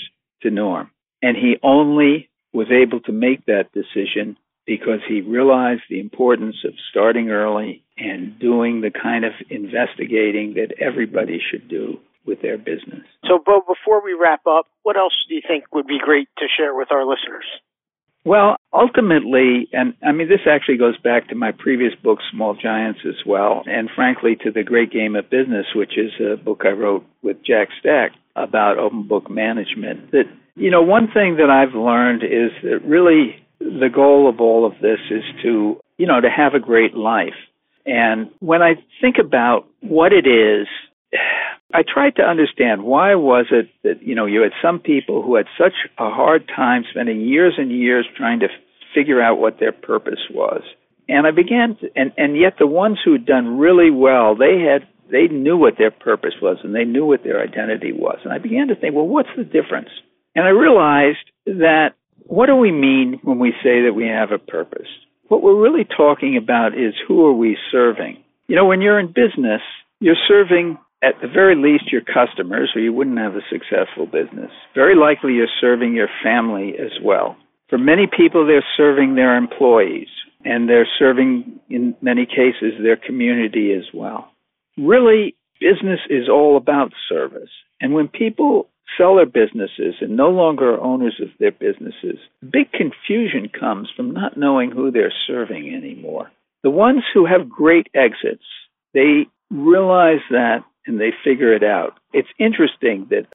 to 0.43 0.51
Norm. 0.51 0.91
And 1.23 1.37
he 1.37 1.57
only 1.63 2.29
was 2.53 2.69
able 2.71 3.01
to 3.01 3.13
make 3.13 3.45
that 3.47 3.73
decision 3.73 4.37
because 4.67 5.01
he 5.09 5.23
realized 5.23 5.83
the 5.89 6.01
importance 6.01 6.57
of 6.65 6.75
starting 6.91 7.31
early 7.31 7.83
and 7.97 8.39
doing 8.39 8.81
the 8.81 8.91
kind 8.91 9.25
of 9.25 9.33
investigating 9.51 10.55
that 10.55 10.75
everybody 10.79 11.41
should 11.41 11.69
do 11.69 11.99
with 12.27 12.43
their 12.43 12.59
business. 12.59 13.05
So, 13.27 13.39
Bo, 13.45 13.61
before 13.61 14.05
we 14.05 14.13
wrap 14.13 14.47
up, 14.47 14.67
what 14.83 14.97
else 14.97 15.15
do 15.29 15.35
you 15.35 15.41
think 15.47 15.65
would 15.73 15.87
be 15.87 15.99
great 15.99 16.29
to 16.39 16.45
share 16.55 16.75
with 16.75 16.93
our 16.93 17.07
listeners? 17.07 17.47
Well, 18.25 18.57
ultimately, 18.75 19.69
and 19.73 19.95
I 20.07 20.13
mean, 20.13 20.29
this 20.29 20.47
actually 20.47 20.77
goes 20.77 20.99
back 20.99 21.29
to 21.29 21.35
my 21.35 21.53
previous 21.53 21.95
book, 21.95 22.19
Small 22.31 22.55
Giants, 22.55 23.01
as 23.09 23.25
well, 23.25 23.63
and 23.65 23.89
frankly, 23.95 24.37
to 24.45 24.51
The 24.51 24.65
Great 24.65 24.93
Game 24.93 25.17
of 25.17 25.31
Business, 25.31 25.67
which 25.75 25.97
is 25.97 26.13
a 26.21 26.37
book 26.37 26.63
I 26.67 26.73
wrote 26.73 27.07
with 27.23 27.39
Jack 27.43 27.69
Stack 27.81 28.13
about 28.43 28.79
open 28.79 29.07
book 29.07 29.31
management. 29.31 30.11
That, 30.13 30.25
you 30.55 30.71
know, 30.71 30.83
one 30.83 31.09
thing 31.13 31.37
that 31.37 31.51
I've 31.51 31.75
learned 31.75 32.23
is 32.23 32.51
that 32.63 32.85
really 32.85 33.37
the 33.59 33.89
goal 33.93 34.29
of 34.29 34.41
all 34.41 34.67
of 34.67 34.73
this 34.81 35.01
is 35.11 35.25
to, 35.43 35.81
you 35.97 36.07
know, 36.07 36.21
to 36.21 36.29
have 36.31 36.55
a 36.55 36.61
great 36.61 36.95
life. 36.95 37.35
And 37.87 38.31
when 38.41 38.63
I 38.63 38.75
think 39.01 39.17
about 39.19 39.67
what 39.81 40.13
it 40.13 40.27
is, 40.27 40.67
I 41.73 41.83
tried 41.83 42.17
to 42.17 42.23
understand 42.23 42.83
why 42.83 43.15
was 43.15 43.47
it 43.51 43.69
that, 43.83 44.03
you 44.03 44.15
know, 44.15 44.27
you 44.27 44.43
had 44.43 44.53
some 44.63 44.79
people 44.79 45.23
who 45.23 45.37
had 45.37 45.47
such 45.59 45.75
a 45.99 46.11
hard 46.11 46.49
time 46.55 46.85
spending 46.91 47.21
years 47.21 47.55
and 47.59 47.71
years 47.71 48.07
trying 48.17 48.41
to 48.41 48.49
figure 48.95 49.21
out 49.21 49.39
what 49.39 49.59
their 49.61 49.73
purpose 49.73 50.21
was. 50.31 50.63
And 51.09 51.27
I 51.27 51.31
began 51.31 51.77
to, 51.81 51.89
and, 51.97 52.13
and 52.17 52.37
yet 52.37 52.55
the 52.59 52.67
ones 52.67 52.99
who 53.05 53.13
had 53.13 53.27
done 53.27 53.59
really 53.59 53.91
well, 53.91 54.35
they 54.35 54.61
had 54.61 54.87
they 55.11 55.29
knew 55.29 55.57
what 55.57 55.75
their 55.79 55.91
purpose 55.91 56.35
was 56.41 56.59
and 56.63 56.75
they 56.75 56.85
knew 56.85 57.07
what 57.07 57.25
their 57.25 57.43
identity 57.43 57.93
was. 57.93 58.19
And 58.25 58.33
I 58.33 58.39
began 58.39 58.69
to 58.69 58.77
think, 58.77 58.95
well, 58.95 59.07
what's 59.07 59.29
the 59.37 59.45
difference? 59.45 59.89
And 60.35 60.45
I 60.45 60.51
realized 60.51 61.25
that 61.47 61.95
what 62.25 62.47
do 62.47 62.57
we 62.57 62.73
mean 62.73 63.21
when 63.23 63.39
we 63.39 63.53
say 63.63 63.83
that 63.83 63.95
we 63.95 64.07
have 64.07 64.33
a 64.33 64.39
purpose? 64.39 64.89
What 65.29 65.43
we're 65.43 65.61
really 65.61 65.85
talking 65.85 66.37
about 66.37 66.75
is 66.75 66.95
who 67.07 67.27
are 67.27 67.33
we 67.33 67.57
serving? 67.73 68.23
You 68.47 68.57
know, 68.57 68.67
when 68.67 68.81
you're 68.81 68.99
in 68.99 69.09
business, 69.09 69.63
you're 70.01 70.17
serving 70.27 70.79
at 71.03 71.15
the 71.23 71.29
very 71.29 71.55
least 71.55 71.93
your 71.93 72.03
customers, 72.03 72.73
or 72.75 72.81
you 72.81 72.93
wouldn't 72.93 73.19
have 73.19 73.37
a 73.37 73.41
successful 73.51 74.07
business. 74.07 74.51
Very 74.75 74.97
likely 74.97 75.35
you're 75.35 75.47
serving 75.61 75.95
your 75.95 76.09
family 76.23 76.75
as 76.79 76.93
well. 77.03 77.37
For 77.69 77.79
many 77.79 78.07
people, 78.07 78.47
they're 78.47 78.65
serving 78.77 79.15
their 79.15 79.37
employees, 79.37 80.09
and 80.45 80.69
they're 80.69 80.89
serving, 80.99 81.61
in 81.69 81.95
many 82.01 82.27
cases, 82.27 82.75
their 82.83 82.97
community 82.97 83.73
as 83.73 83.85
well. 83.95 84.33
Really, 84.79 85.35
business 85.61 86.01
is 86.09 86.29
all 86.29 86.57
about 86.57 86.93
service. 87.09 87.51
And 87.81 87.95
when 87.95 88.09
people 88.09 88.69
sell 88.97 89.17
their 89.17 89.27
businesses 89.27 89.97
and 90.01 90.17
no 90.17 90.31
longer 90.31 90.75
are 90.75 90.81
owners 90.81 91.21
of 91.21 91.29
their 91.39 91.53
businesses, 91.53 92.19
big 92.43 92.71
confusion 92.73 93.49
comes 93.49 93.91
from 93.95 94.13
not 94.13 94.37
knowing 94.37 94.71
who 94.71 94.91
they're 94.91 95.13
serving 95.27 95.75
anymore. 95.75 96.31
The 96.63 96.71
ones 96.71 97.03
who 97.13 97.27
have 97.27 97.49
great 97.49 97.89
exits, 97.95 98.45
they 98.95 99.27
realize 99.51 100.21
that 100.31 100.65
and 100.87 101.01
they 101.01 101.13
figure 101.25 101.53
it 101.53 101.63
out. 101.63 101.99
It's 102.13 102.29
interesting 102.39 103.07
that 103.11 103.27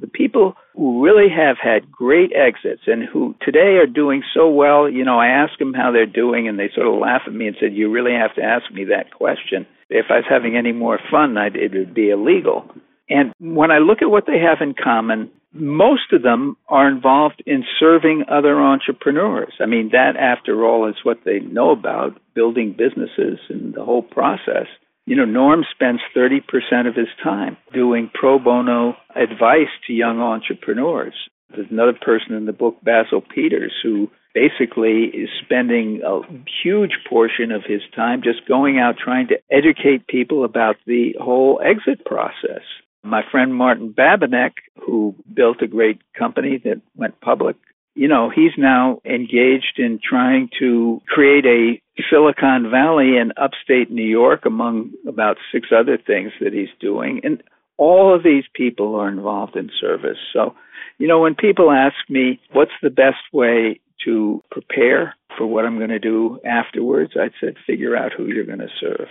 the 0.00 0.08
people 0.08 0.56
who 0.74 1.04
really 1.04 1.28
have 1.28 1.56
had 1.62 1.90
great 1.90 2.32
exits 2.34 2.82
and 2.86 3.04
who 3.04 3.34
today 3.40 3.76
are 3.76 3.86
doing 3.86 4.22
so 4.34 4.48
well, 4.48 4.90
you 4.90 5.04
know, 5.04 5.18
I 5.18 5.28
ask 5.28 5.58
them 5.58 5.72
how 5.72 5.92
they're 5.92 6.06
doing 6.06 6.48
and 6.48 6.58
they 6.58 6.70
sort 6.74 6.88
of 6.88 6.98
laugh 6.98 7.22
at 7.26 7.32
me 7.32 7.46
and 7.46 7.56
said, 7.60 7.74
You 7.74 7.90
really 7.90 8.12
have 8.12 8.34
to 8.34 8.42
ask 8.42 8.70
me 8.72 8.86
that 8.86 9.14
question. 9.14 9.66
If 9.88 10.06
I 10.10 10.16
was 10.16 10.24
having 10.28 10.56
any 10.56 10.72
more 10.72 10.98
fun, 11.10 11.36
I'd, 11.36 11.56
it 11.56 11.72
would 11.72 11.94
be 11.94 12.10
illegal. 12.10 12.64
And 13.08 13.32
when 13.38 13.70
I 13.70 13.78
look 13.78 14.02
at 14.02 14.10
what 14.10 14.26
they 14.26 14.38
have 14.38 14.58
in 14.60 14.74
common, 14.74 15.30
most 15.52 16.12
of 16.12 16.22
them 16.22 16.56
are 16.68 16.88
involved 16.88 17.42
in 17.46 17.64
serving 17.78 18.24
other 18.28 18.60
entrepreneurs. 18.60 19.54
I 19.60 19.66
mean, 19.66 19.90
that, 19.92 20.16
after 20.16 20.64
all, 20.64 20.88
is 20.88 20.96
what 21.02 21.20
they 21.24 21.38
know 21.40 21.70
about 21.70 22.20
building 22.34 22.74
businesses 22.76 23.38
and 23.48 23.74
the 23.74 23.84
whole 23.84 24.02
process. 24.02 24.66
You 25.06 25.14
know, 25.14 25.24
Norm 25.24 25.64
spends 25.72 26.00
30% 26.16 26.40
of 26.88 26.96
his 26.96 27.06
time 27.22 27.56
doing 27.72 28.10
pro 28.12 28.40
bono 28.40 28.96
advice 29.14 29.70
to 29.86 29.92
young 29.92 30.20
entrepreneurs. 30.20 31.14
There's 31.54 31.70
another 31.70 31.94
person 32.00 32.34
in 32.34 32.46
the 32.46 32.52
book, 32.52 32.76
Basil 32.82 33.20
Peters, 33.20 33.72
who 33.82 34.10
basically 34.34 35.04
is 35.04 35.30
spending 35.42 36.02
a 36.04 36.20
huge 36.62 36.98
portion 37.08 37.52
of 37.52 37.62
his 37.66 37.80
time 37.94 38.20
just 38.22 38.46
going 38.46 38.78
out 38.78 38.96
trying 39.02 39.28
to 39.28 39.38
educate 39.50 40.06
people 40.08 40.44
about 40.44 40.76
the 40.86 41.14
whole 41.18 41.60
exit 41.64 42.04
process. 42.04 42.62
My 43.02 43.22
friend 43.30 43.54
Martin 43.54 43.94
Babinec, 43.96 44.52
who 44.84 45.14
built 45.32 45.62
a 45.62 45.66
great 45.66 46.00
company 46.18 46.60
that 46.64 46.82
went 46.96 47.20
public, 47.20 47.56
you 47.94 48.08
know, 48.08 48.28
he's 48.28 48.52
now 48.58 49.00
engaged 49.06 49.78
in 49.78 49.98
trying 50.02 50.50
to 50.58 51.00
create 51.08 51.46
a 51.46 51.80
Silicon 52.10 52.70
Valley 52.70 53.16
in 53.16 53.32
upstate 53.38 53.90
New 53.90 54.04
York, 54.04 54.44
among 54.44 54.90
about 55.08 55.38
six 55.50 55.68
other 55.74 55.96
things 55.96 56.32
that 56.42 56.52
he's 56.52 56.68
doing. 56.78 57.22
And 57.24 57.42
all 57.78 58.14
of 58.14 58.22
these 58.22 58.44
people 58.54 58.94
are 58.96 59.08
involved 59.08 59.56
in 59.56 59.70
service. 59.80 60.18
So, 60.32 60.54
you 60.98 61.08
know, 61.08 61.20
when 61.20 61.34
people 61.34 61.70
ask 61.70 61.96
me 62.08 62.40
what's 62.52 62.72
the 62.82 62.90
best 62.90 63.20
way 63.32 63.80
to 64.04 64.42
prepare 64.50 65.14
for 65.36 65.46
what 65.46 65.64
I'm 65.64 65.78
going 65.78 65.90
to 65.90 65.98
do 65.98 66.40
afterwards, 66.44 67.12
I'd 67.20 67.32
say 67.40 67.54
figure 67.66 67.96
out 67.96 68.12
who 68.16 68.26
you're 68.26 68.46
going 68.46 68.60
to 68.60 68.72
serve. 68.80 69.08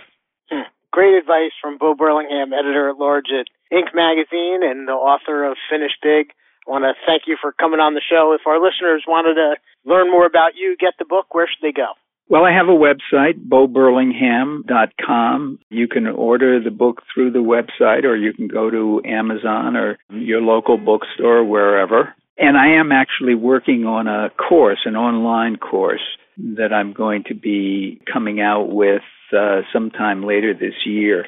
Hmm. 0.50 0.68
Great 0.92 1.14
advice 1.14 1.52
from 1.60 1.78
Bo 1.78 1.94
Burlingham, 1.94 2.52
editor 2.52 2.88
at 2.90 2.96
large 2.96 3.26
at 3.28 3.46
Inc. 3.72 3.94
magazine 3.94 4.60
and 4.62 4.88
the 4.88 4.92
author 4.92 5.44
of 5.44 5.56
Finish 5.70 5.92
Big. 6.02 6.32
I 6.66 6.70
want 6.70 6.82
to 6.82 6.94
thank 7.06 7.22
you 7.26 7.36
for 7.40 7.52
coming 7.52 7.78
on 7.78 7.94
the 7.94 8.02
show. 8.02 8.34
If 8.34 8.46
our 8.46 8.58
listeners 8.58 9.04
wanted 9.06 9.34
to 9.34 9.54
learn 9.84 10.10
more 10.10 10.26
about 10.26 10.56
you, 10.56 10.76
get 10.78 10.94
the 10.98 11.04
book, 11.04 11.34
where 11.34 11.46
should 11.46 11.62
they 11.62 11.72
go? 11.72 11.94
Well, 12.28 12.44
I 12.44 12.50
have 12.52 12.66
a 12.66 12.72
website, 12.72 13.48
boburlingham.com. 13.48 15.60
You 15.70 15.86
can 15.86 16.08
order 16.08 16.60
the 16.62 16.72
book 16.72 17.04
through 17.14 17.30
the 17.30 17.38
website 17.38 18.02
or 18.04 18.16
you 18.16 18.32
can 18.32 18.48
go 18.48 18.68
to 18.68 19.00
Amazon 19.04 19.76
or 19.76 19.96
your 20.10 20.40
local 20.40 20.76
bookstore, 20.76 21.44
wherever. 21.44 22.16
And 22.36 22.56
I 22.56 22.80
am 22.80 22.90
actually 22.90 23.36
working 23.36 23.86
on 23.86 24.08
a 24.08 24.30
course, 24.30 24.80
an 24.84 24.96
online 24.96 25.54
course 25.56 26.02
that 26.36 26.72
I'm 26.72 26.92
going 26.92 27.22
to 27.28 27.34
be 27.34 28.00
coming 28.12 28.40
out 28.40 28.64
with 28.64 29.02
uh, 29.32 29.60
sometime 29.72 30.24
later 30.24 30.52
this 30.52 30.74
year 30.84 31.26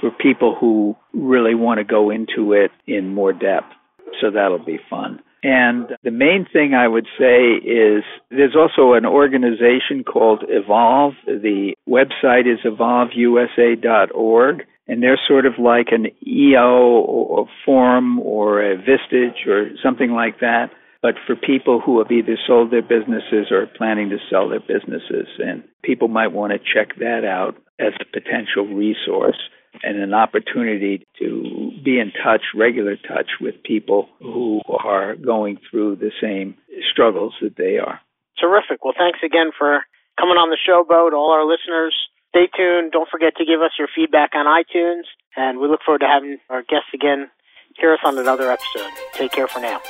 for 0.00 0.10
people 0.10 0.56
who 0.58 0.96
really 1.12 1.54
want 1.54 1.78
to 1.78 1.84
go 1.84 2.10
into 2.10 2.54
it 2.54 2.72
in 2.86 3.14
more 3.14 3.32
depth. 3.32 3.72
So 4.20 4.30
that'll 4.30 4.64
be 4.64 4.80
fun. 4.90 5.20
And 5.42 5.96
the 6.02 6.10
main 6.10 6.46
thing 6.52 6.74
I 6.74 6.88
would 6.88 7.06
say 7.18 7.54
is 7.54 8.02
there's 8.30 8.56
also 8.56 8.94
an 8.94 9.06
organization 9.06 10.02
called 10.04 10.44
Evolve. 10.48 11.14
The 11.26 11.74
website 11.88 12.52
is 12.52 12.58
evolveusa.org. 12.64 14.66
And 14.88 15.02
they're 15.02 15.20
sort 15.28 15.44
of 15.44 15.58
like 15.58 15.88
an 15.90 16.06
EO 16.26 17.04
or 17.06 17.46
Forum 17.64 18.18
or 18.20 18.62
a 18.62 18.76
Vistage 18.76 19.46
or 19.46 19.68
something 19.82 20.12
like 20.12 20.40
that, 20.40 20.70
but 21.02 21.16
for 21.26 21.36
people 21.36 21.82
who 21.84 21.98
have 21.98 22.10
either 22.10 22.38
sold 22.46 22.70
their 22.70 22.80
businesses 22.80 23.48
or 23.50 23.64
are 23.64 23.66
planning 23.66 24.08
to 24.08 24.16
sell 24.30 24.48
their 24.48 24.60
businesses. 24.60 25.28
And 25.38 25.62
people 25.84 26.08
might 26.08 26.32
want 26.32 26.54
to 26.54 26.58
check 26.58 26.96
that 27.00 27.26
out 27.26 27.56
as 27.78 27.92
a 28.00 28.06
potential 28.06 28.64
resource 28.74 29.36
and 29.82 29.98
an 29.98 30.14
opportunity 30.14 31.06
to 31.18 31.70
be 31.84 31.98
in 31.98 32.12
touch, 32.24 32.42
regular 32.54 32.96
touch 32.96 33.30
with 33.40 33.62
people 33.62 34.08
who 34.20 34.60
are 34.68 35.16
going 35.16 35.58
through 35.70 35.96
the 35.96 36.10
same 36.20 36.54
struggles 36.90 37.34
that 37.42 37.56
they 37.56 37.78
are. 37.78 38.00
Terrific. 38.40 38.84
Well, 38.84 38.94
thanks 38.96 39.18
again 39.24 39.50
for 39.56 39.80
coming 40.18 40.36
on 40.36 40.50
the 40.50 40.58
show, 40.58 40.84
Bo. 40.88 41.10
To 41.10 41.16
all 41.16 41.32
our 41.32 41.44
listeners, 41.44 41.94
stay 42.30 42.48
tuned. 42.56 42.92
Don't 42.92 43.08
forget 43.10 43.36
to 43.36 43.44
give 43.44 43.60
us 43.60 43.72
your 43.78 43.88
feedback 43.94 44.30
on 44.34 44.46
iTunes, 44.46 45.04
and 45.36 45.58
we 45.58 45.68
look 45.68 45.80
forward 45.84 46.00
to 46.00 46.06
having 46.06 46.38
our 46.48 46.62
guests 46.62 46.90
again 46.94 47.30
hear 47.78 47.92
us 47.92 48.00
on 48.04 48.18
another 48.18 48.50
episode. 48.50 48.90
Take 49.14 49.32
care 49.32 49.48
for 49.48 49.60
now. 49.60 49.80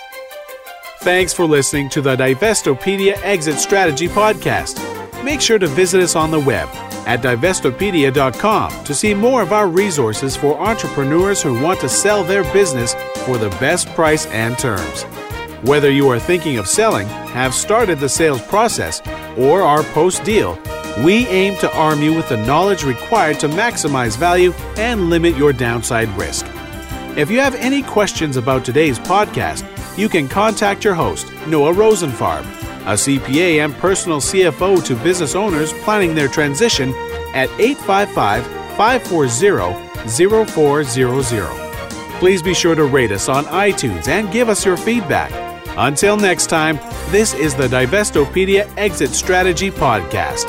Thanks 1.01 1.33
for 1.33 1.47
listening 1.47 1.89
to 1.91 2.01
the 2.01 2.17
Divestopedia 2.17 3.19
Exit 3.23 3.59
Strategy 3.59 4.09
Podcast. 4.09 5.08
Make 5.29 5.43
sure 5.43 5.59
to 5.59 5.67
visit 5.67 6.01
us 6.01 6.17
on 6.17 6.31
the 6.31 6.41
web 6.41 6.71
at 7.07 7.21
divestopedia.com 7.21 8.85
to 8.85 8.95
see 8.95 9.13
more 9.13 9.43
of 9.43 9.53
our 9.53 9.69
resources 9.69 10.35
for 10.35 10.59
entrepreneurs 10.59 11.43
who 11.43 11.63
want 11.63 11.81
to 11.81 11.89
sell 11.91 12.25
their 12.25 12.45
business 12.55 12.95
for 13.27 13.37
the 13.37 13.51
best 13.61 13.89
price 13.89 14.25
and 14.29 14.59
terms. 14.59 15.03
Whether 15.69 15.91
you 15.91 16.09
are 16.09 16.19
thinking 16.19 16.57
of 16.57 16.67
selling, 16.67 17.07
have 17.37 17.53
started 17.53 18.01
the 18.01 18.09
sales 18.09 18.41
process, 18.41 19.03
or 19.37 19.61
are 19.61 19.83
post 19.83 20.25
deal, 20.25 20.59
We 21.05 21.27
aim 21.29 21.57
to 21.59 21.71
arm 21.77 22.01
you 22.01 22.15
with 22.15 22.31
the 22.31 22.39
knowledge 22.39 22.83
required 22.83 23.39
to 23.41 23.49
maximize 23.49 24.17
value 24.17 24.53
and 24.79 25.11
limit 25.11 25.37
your 25.37 25.53
downside 25.53 26.09
risk. 26.17 26.47
If 27.17 27.31
you 27.31 27.41
have 27.41 27.55
any 27.57 27.83
questions 27.83 28.37
about 28.37 28.65
today's 28.65 28.99
podcast, 28.99 29.65
you 29.99 30.09
can 30.09 30.29
contact 30.29 30.85
your 30.85 30.95
host, 30.95 31.27
Noah 31.49 31.73
Rosenfarb, 31.75 32.45
a 32.87 32.95
CPA 32.95 33.65
and 33.65 33.75
personal 33.75 34.21
CFO 34.21 34.85
to 34.85 34.95
business 34.97 35.35
owners 35.35 35.73
planning 35.73 36.15
their 36.15 36.29
transition 36.29 36.91
at 37.35 37.49
855 37.59 38.47
540 38.77 40.47
0400. 40.47 41.69
Please 42.21 42.43
be 42.43 42.55
sure 42.55 42.75
to 42.75 42.85
rate 42.85 43.13
us 43.13 43.29
on 43.29 43.45
iTunes 43.47 44.09
and 44.09 44.31
give 44.33 44.49
us 44.49 44.65
your 44.65 44.77
feedback. 44.77 45.33
Until 45.77 46.17
next 46.17 46.47
time, 46.47 46.77
this 47.11 47.35
is 47.35 47.55
the 47.55 47.69
Divestopedia 47.69 48.69
Exit 48.77 49.11
Strategy 49.11 49.71
Podcast. 49.71 50.49